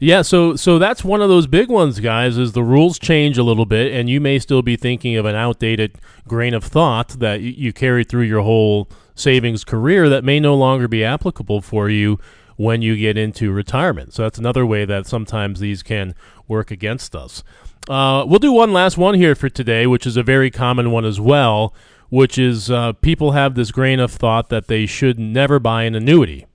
Yeah, 0.00 0.22
so 0.22 0.56
so 0.56 0.78
that's 0.78 1.04
one 1.04 1.20
of 1.20 1.28
those 1.28 1.46
big 1.46 1.68
ones, 1.68 2.00
guys. 2.00 2.38
Is 2.38 2.52
the 2.52 2.62
rules 2.62 2.98
change 2.98 3.36
a 3.36 3.42
little 3.42 3.66
bit, 3.66 3.92
and 3.92 4.08
you 4.08 4.18
may 4.18 4.38
still 4.38 4.62
be 4.62 4.76
thinking 4.76 5.16
of 5.16 5.26
an 5.26 5.34
outdated 5.34 5.98
grain 6.26 6.54
of 6.54 6.64
thought 6.64 7.08
that 7.18 7.42
you 7.42 7.74
carried 7.74 8.08
through 8.08 8.22
your 8.22 8.40
whole 8.40 8.88
savings 9.14 9.64
career 9.64 10.08
that 10.08 10.24
may 10.24 10.40
no 10.40 10.54
longer 10.54 10.88
be 10.88 11.04
applicable 11.04 11.60
for 11.60 11.90
you 11.90 12.18
when 12.56 12.82
you 12.82 12.96
get 12.96 13.16
into 13.16 13.52
retirement. 13.52 14.12
So 14.14 14.22
that's 14.22 14.38
another 14.38 14.64
way 14.66 14.84
that 14.84 15.06
sometimes 15.06 15.60
these 15.60 15.82
can 15.82 16.14
work 16.48 16.70
against 16.70 17.14
us. 17.14 17.42
Uh, 17.88 18.24
we'll 18.26 18.38
do 18.38 18.52
one 18.52 18.72
last 18.72 18.98
one 18.98 19.14
here 19.14 19.34
for 19.34 19.48
today, 19.48 19.86
which 19.86 20.06
is 20.06 20.16
a 20.16 20.22
very 20.22 20.50
common 20.50 20.90
one 20.90 21.04
as 21.04 21.20
well, 21.20 21.72
which 22.08 22.38
is 22.38 22.70
uh, 22.70 22.92
people 22.94 23.32
have 23.32 23.54
this 23.54 23.70
grain 23.70 24.00
of 24.00 24.10
thought 24.10 24.48
that 24.48 24.66
they 24.66 24.86
should 24.86 25.18
never 25.18 25.58
buy 25.58 25.84
an 25.84 25.94
annuity. 25.94 26.46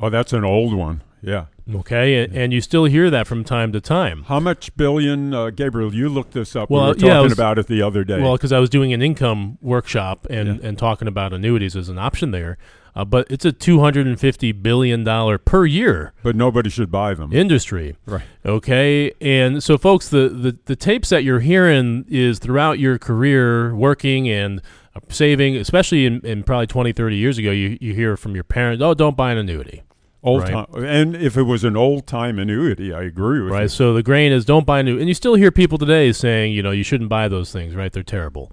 Oh, 0.00 0.08
that's 0.10 0.32
an 0.32 0.44
old 0.44 0.74
one. 0.74 1.02
Yeah. 1.20 1.46
Okay, 1.74 2.22
and, 2.22 2.34
and 2.34 2.52
you 2.52 2.62
still 2.62 2.84
hear 2.86 3.10
that 3.10 3.26
from 3.26 3.44
time 3.44 3.72
to 3.72 3.80
time. 3.80 4.22
How 4.22 4.40
much 4.40 4.74
billion, 4.76 5.34
uh, 5.34 5.50
Gabriel? 5.50 5.92
You 5.94 6.08
looked 6.08 6.32
this 6.32 6.56
up. 6.56 6.70
Well, 6.70 6.84
we 6.84 6.88
were 6.92 6.96
yeah, 7.06 7.14
talking 7.14 7.24
was- 7.24 7.32
about 7.32 7.58
it 7.58 7.66
the 7.66 7.82
other 7.82 8.04
day. 8.04 8.22
Well, 8.22 8.36
because 8.36 8.52
I 8.52 8.58
was 8.58 8.70
doing 8.70 8.92
an 8.94 9.02
income 9.02 9.58
workshop 9.60 10.26
and, 10.30 10.48
Yeah. 10.62 10.68
and 10.68 10.78
talking 10.78 11.08
about 11.08 11.34
annuities 11.34 11.76
as 11.76 11.90
an 11.90 11.98
option 11.98 12.30
there, 12.30 12.56
uh, 12.98 13.04
but 13.04 13.26
it's 13.30 13.44
a 13.44 13.52
two 13.52 13.80
hundred 13.80 14.06
and 14.06 14.18
fifty 14.18 14.52
billion 14.52 15.04
dollar 15.04 15.38
per 15.38 15.64
year 15.64 16.12
but 16.22 16.34
nobody 16.36 16.68
should 16.68 16.90
buy 16.90 17.14
them. 17.14 17.32
industry. 17.32 17.96
right. 18.06 18.24
Okay, 18.44 19.12
and 19.20 19.62
so 19.62 19.78
folks, 19.78 20.08
the, 20.08 20.28
the 20.28 20.58
the 20.66 20.76
tapes 20.76 21.08
that 21.10 21.22
you're 21.24 21.40
hearing 21.40 22.04
is 22.08 22.38
throughout 22.38 22.78
your 22.78 22.98
career 22.98 23.74
working 23.74 24.28
and 24.28 24.60
uh, 24.96 25.00
saving, 25.08 25.56
especially 25.56 26.06
in, 26.06 26.20
in 26.26 26.42
probably 26.42 26.66
20, 26.66 26.92
30 26.92 27.16
years 27.16 27.38
ago, 27.38 27.50
you, 27.50 27.78
you 27.80 27.94
hear 27.94 28.16
from 28.16 28.34
your 28.34 28.44
parents, 28.44 28.82
oh, 28.82 28.94
don't 28.94 29.16
buy 29.16 29.32
an 29.32 29.38
annuity. 29.38 29.82
Old 30.22 30.42
Right. 30.42 30.52
time. 30.52 30.84
And 30.84 31.14
if 31.14 31.36
it 31.36 31.44
was 31.44 31.62
an 31.62 31.76
old 31.76 32.06
time 32.06 32.40
annuity, 32.40 32.92
I 32.92 33.02
agree 33.02 33.40
with 33.40 33.52
right? 33.52 33.62
you. 33.62 33.68
So 33.68 33.94
the 33.94 34.02
grain 34.02 34.32
is 34.32 34.44
don't 34.44 34.66
buy 34.66 34.82
new, 34.82 34.98
and 34.98 35.06
you 35.06 35.14
still 35.14 35.34
hear 35.36 35.52
people 35.52 35.78
today 35.78 36.10
saying, 36.12 36.52
you 36.52 36.62
know, 36.62 36.72
you 36.72 36.82
shouldn't 36.82 37.08
buy 37.08 37.28
those 37.28 37.52
things, 37.52 37.76
right? 37.76 37.92
They're 37.92 38.02
terrible. 38.02 38.50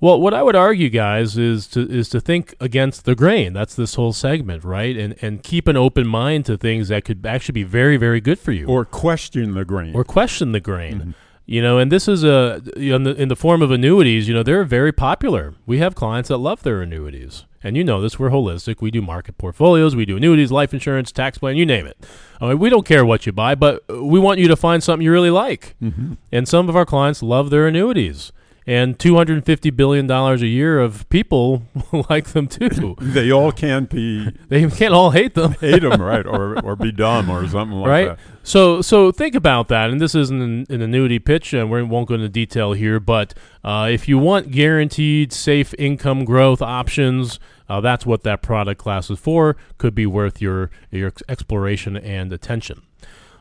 Well, 0.00 0.18
what 0.20 0.32
I 0.32 0.42
would 0.42 0.56
argue, 0.56 0.88
guys, 0.88 1.36
is 1.36 1.66
to 1.68 1.80
is 1.88 2.08
to 2.10 2.20
think 2.20 2.54
against 2.58 3.04
the 3.04 3.14
grain. 3.14 3.52
That's 3.52 3.74
this 3.74 3.94
whole 3.96 4.12
segment, 4.14 4.64
right? 4.64 4.96
And 4.96 5.14
and 5.22 5.42
keep 5.42 5.68
an 5.68 5.76
open 5.76 6.06
mind 6.06 6.46
to 6.46 6.56
things 6.56 6.88
that 6.88 7.04
could 7.04 7.24
actually 7.26 7.52
be 7.52 7.64
very 7.64 7.96
very 7.98 8.20
good 8.20 8.38
for 8.38 8.52
you, 8.52 8.66
Or 8.66 8.84
question 8.84 9.52
the 9.54 9.64
grain. 9.64 9.94
or 9.94 10.04
question 10.04 10.52
the 10.52 10.60
grain. 10.60 10.98
Mm-hmm. 10.98 11.10
You 11.46 11.60
know, 11.62 11.78
and 11.78 11.90
this 11.90 12.06
is 12.06 12.22
a 12.24 12.62
you 12.76 12.90
know, 12.90 12.96
in 12.96 13.02
the 13.02 13.22
in 13.22 13.28
the 13.28 13.36
form 13.36 13.60
of 13.60 13.70
annuities. 13.70 14.26
You 14.28 14.34
know, 14.34 14.42
they're 14.42 14.64
very 14.64 14.92
popular. 14.92 15.54
We 15.66 15.78
have 15.78 15.94
clients 15.94 16.28
that 16.28 16.36
love 16.38 16.62
their 16.62 16.80
annuities, 16.80 17.44
and 17.62 17.76
you 17.76 17.82
know 17.84 18.00
this. 18.00 18.18
We're 18.20 18.30
holistic. 18.30 18.80
We 18.80 18.90
do 18.92 19.02
market 19.02 19.36
portfolios. 19.36 19.94
We 19.96 20.06
do 20.06 20.16
annuities, 20.16 20.50
life 20.52 20.72
insurance, 20.72 21.10
tax 21.12 21.38
plan. 21.38 21.56
You 21.56 21.66
name 21.66 21.86
it. 21.86 21.98
I 22.40 22.48
mean, 22.48 22.58
we 22.60 22.70
don't 22.70 22.86
care 22.86 23.04
what 23.04 23.26
you 23.26 23.32
buy, 23.32 23.54
but 23.56 23.82
we 23.88 24.18
want 24.20 24.38
you 24.38 24.46
to 24.48 24.56
find 24.56 24.80
something 24.82 25.04
you 25.04 25.10
really 25.12 25.30
like. 25.30 25.74
Mhm. 25.82 26.16
And 26.32 26.46
some 26.48 26.68
of 26.68 26.76
our 26.76 26.86
clients 26.86 27.20
love 27.22 27.50
their 27.50 27.66
annuities. 27.66 28.32
And 28.70 28.96
$250 29.00 29.74
billion 29.74 30.08
a 30.08 30.36
year 30.36 30.78
of 30.78 31.08
people 31.08 31.64
like 32.08 32.28
them 32.28 32.46
too. 32.46 32.94
They 33.00 33.32
all 33.32 33.50
can't 33.50 33.90
be 33.90 34.30
They 34.48 34.64
can't 34.70 34.94
all 34.94 35.10
hate 35.10 35.34
them. 35.34 35.54
hate 35.54 35.82
them, 35.82 36.00
right? 36.00 36.24
Or 36.24 36.56
or 36.64 36.76
be 36.76 36.92
dumb 36.92 37.28
or 37.30 37.48
something 37.48 37.78
like 37.78 37.88
right? 37.88 38.08
that. 38.10 38.18
So, 38.44 38.80
so 38.80 39.10
think 39.10 39.34
about 39.34 39.66
that. 39.68 39.90
And 39.90 40.00
this 40.00 40.14
isn't 40.14 40.40
an, 40.40 40.66
an 40.70 40.82
annuity 40.82 41.18
pitch, 41.18 41.52
and 41.52 41.68
we 41.68 41.82
won't 41.82 42.06
go 42.08 42.14
into 42.14 42.28
detail 42.28 42.72
here. 42.72 43.00
But 43.00 43.34
uh, 43.64 43.88
if 43.90 44.08
you 44.08 44.18
want 44.18 44.52
guaranteed, 44.52 45.32
safe 45.32 45.74
income 45.76 46.24
growth 46.24 46.62
options, 46.62 47.40
uh, 47.68 47.80
that's 47.80 48.06
what 48.06 48.22
that 48.22 48.40
product 48.40 48.80
class 48.80 49.10
is 49.10 49.18
for. 49.18 49.56
Could 49.78 49.96
be 49.96 50.06
worth 50.06 50.40
your 50.40 50.70
your 50.92 51.12
exploration 51.28 51.96
and 51.96 52.32
attention. 52.32 52.82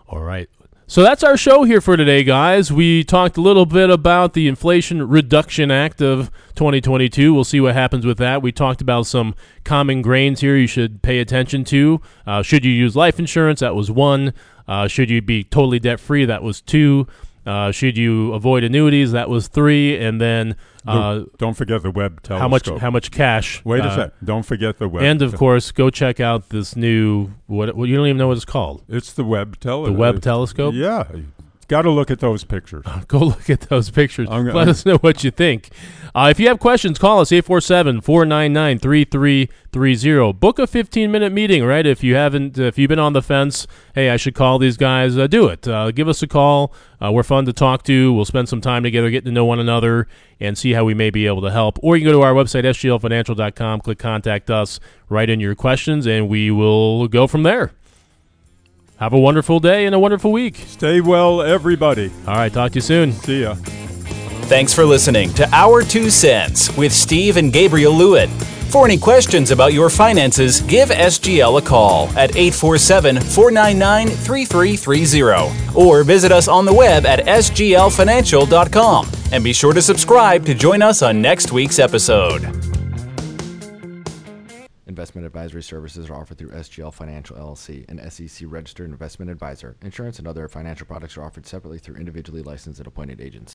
All 0.08 0.22
right. 0.22 0.50
So 0.90 1.04
that's 1.04 1.24
our 1.24 1.38
show 1.38 1.66
here 1.66 1.82
for 1.82 1.96
today, 1.96 2.24
guys. 2.24 2.74
We 2.74 3.04
talked 3.04 3.38
a 3.38 3.42
little 3.42 3.68
bit 3.68 3.92
about 3.92 4.34
the 4.34 4.48
Inflation 4.48 5.08
Reduction 5.08 5.70
Act 5.70 6.02
of 6.02 6.32
2022. 6.56 7.32
We'll 7.32 7.44
see 7.44 7.62
what 7.62 7.76
happens 7.76 8.08
with 8.08 8.18
that. 8.18 8.42
We 8.42 8.52
talked 8.52 8.82
about 8.82 9.06
some 9.06 9.36
common 9.64 10.02
grains 10.02 10.42
here 10.42 10.56
you 10.58 10.66
should 10.66 11.04
pay 11.04 11.20
attention 11.20 11.64
to. 11.66 12.02
Uh, 12.26 12.42
should 12.42 12.66
you 12.66 12.72
use 12.72 12.96
life 12.96 13.20
insurance? 13.20 13.60
That 13.60 13.76
was 13.76 13.92
one. 13.92 14.34
Uh, 14.68 14.88
should 14.88 15.12
you 15.12 15.22
be 15.22 15.44
totally 15.44 15.78
debt 15.78 16.00
free? 16.00 16.26
That 16.26 16.42
was 16.42 16.60
two. 16.60 17.06
Uh, 17.46 17.72
should 17.72 17.96
you 17.96 18.34
avoid 18.34 18.64
annuities? 18.64 19.12
That 19.12 19.30
was 19.30 19.48
three. 19.48 19.96
And 19.96 20.20
then 20.20 20.56
uh, 20.88 21.24
Don't 21.38 21.56
forget 21.56 21.82
the 21.84 21.92
Webb 21.92 22.24
telescope. 22.24 22.42
how 22.42 22.48
much 22.48 22.82
how 22.82 22.92
much 22.92 23.12
cash? 23.12 23.64
Wait 23.66 23.82
a 23.82 23.86
uh, 23.86 23.96
sec. 23.96 24.14
Don't 24.24 24.44
forget 24.44 24.78
the 24.78 24.88
web. 24.88 25.04
And 25.04 25.22
of 25.22 25.36
course, 25.36 25.72
go 25.72 25.90
check 25.90 26.20
out 26.20 26.50
this 26.50 26.76
new 26.76 27.32
what, 27.48 27.76
what 27.76 27.90
you 27.90 27.96
don't 27.96 28.08
even 28.08 28.18
know 28.18 28.28
what 28.28 28.38
it's 28.38 28.46
called. 28.46 28.84
it's 28.88 29.14
the 29.14 29.24
Webb 29.24 29.60
telescope. 29.60 29.94
The 29.94 30.00
Webb 30.00 30.22
telescope. 30.22 30.74
Yeah. 30.76 31.06
Got 31.70 31.84
to 31.84 31.92
look 31.92 32.10
at 32.10 32.20
those 32.20 32.44
pictures. 32.44 32.84
Go 33.08 33.20
look 33.20 33.48
at 33.48 33.62
those 33.62 33.92
pictures. 33.92 34.28
I'm 34.30 34.48
Let 34.48 34.68
us 34.68 34.88
know 34.88 34.98
what 34.98 35.24
you 35.24 35.30
think. 35.30 35.70
Uh, 36.16 36.30
if 36.32 36.40
you 36.40 36.48
have 36.48 36.60
questions, 36.60 36.98
call 36.98 37.20
us 37.20 37.32
847 37.32 38.02
499 38.02 38.80
3330. 38.80 40.34
Book 40.34 40.58
a 40.58 40.66
15 40.66 41.12
minute 41.12 41.32
meeting, 41.32 41.64
right? 41.64 41.86
If 41.86 42.04
you 42.04 42.16
haven't, 42.16 42.58
if 42.58 42.80
you've 42.80 42.90
been 42.90 42.98
on 42.98 43.14
the 43.14 43.22
fence, 43.22 43.68
hey, 43.94 44.10
I 44.10 44.18
should 44.18 44.34
call 44.34 44.58
these 44.58 44.78
guys, 44.78 45.16
uh, 45.16 45.28
do 45.28 45.48
it. 45.48 45.68
Uh, 45.68 45.92
give 45.92 46.08
us 46.08 46.24
a 46.24 46.28
call. 46.28 46.74
Uh, 47.00 47.12
we're 47.12 47.22
fun 47.22 47.46
to 47.46 47.54
talk 47.54 47.84
to. 47.84 48.12
We'll 48.14 48.26
spend 48.26 48.50
some 48.50 48.62
time 48.62 48.82
together, 48.82 49.12
getting 49.12 49.30
to 49.30 49.32
know 49.32 49.46
one 49.46 49.60
another, 49.60 50.08
and 50.40 50.58
see 50.58 50.72
how 50.72 50.86
we 50.86 50.96
may 50.96 51.12
be 51.12 51.28
able 51.28 51.44
to 51.44 51.52
help. 51.52 51.78
Or 51.84 51.96
you 51.96 52.04
can 52.04 52.14
go 52.14 52.20
to 52.20 52.26
our 52.26 52.34
website, 52.34 52.64
sglfinancial.com, 52.64 53.82
click 53.82 54.00
contact 54.00 54.50
us, 54.50 54.80
write 55.08 55.30
in 55.30 55.40
your 55.40 55.54
questions, 55.54 56.08
and 56.08 56.28
we 56.28 56.50
will 56.50 57.08
go 57.08 57.28
from 57.28 57.44
there. 57.44 57.74
Have 59.00 59.14
a 59.14 59.20
wonderful 59.20 59.62
day 59.62 59.86
and 59.86 59.96
a 59.96 60.00
wonderful 60.00 60.34
week. 60.34 60.58
Stay 60.68 61.00
well, 61.00 61.42
everybody. 61.42 62.12
All 62.28 62.36
right, 62.36 62.52
talk 62.52 62.74
to 62.74 62.76
you 62.76 62.82
soon. 62.82 63.14
See 63.14 63.44
ya. 63.44 63.56
Thanks 64.50 64.74
for 64.74 64.84
listening 64.84 65.34
to 65.36 65.48
Our 65.54 65.84
Two 65.84 66.10
Cents 66.10 66.76
with 66.76 66.92
Steve 66.92 67.38
and 67.38 67.54
Gabriel 67.54 67.94
Lewitt. 67.94 68.28
For 68.70 68.84
any 68.84 68.98
questions 68.98 69.52
about 69.52 69.72
your 69.72 69.90
finances, 69.90 70.60
give 70.62 70.90
SGL 70.90 71.60
a 71.60 71.62
call 71.62 72.10
at 72.10 72.36
847 72.36 73.22
499 73.22 74.10
3330 74.10 75.80
or 75.80 76.04
visit 76.04 76.34
us 76.34 76.50
on 76.50 76.66
the 76.66 76.74
web 76.74 77.06
at 77.06 77.26
sglfinancial.com. 77.26 79.08
And 79.32 79.44
be 79.46 79.54
sure 79.54 79.74
to 79.74 79.82
subscribe 79.82 80.46
to 80.46 80.54
join 80.54 80.82
us 80.82 81.02
on 81.02 81.22
next 81.22 81.54
week's 81.54 81.80
episode. 81.80 82.69
Investment 85.00 85.26
advisory 85.26 85.64
services 85.64 86.10
are 86.10 86.16
offered 86.16 86.38
through 86.38 86.50
SGL 86.50 86.94
Financial 86.94 87.38
LLC, 87.38 87.88
an 87.88 88.12
SEC 88.12 88.46
registered 88.52 88.90
investment 88.90 89.32
advisor. 89.32 89.78
Insurance 89.82 90.20
and 90.20 90.28
other 90.28 90.46
financial 90.50 90.86
products 90.86 91.16
are 91.16 91.24
offered 91.24 91.48
separately 91.48 91.80
through 91.80 91.96
individually 91.96 92.42
licensed 92.42 92.82
and 92.82 92.88
appointed 92.88 93.22
agents. 93.22 93.48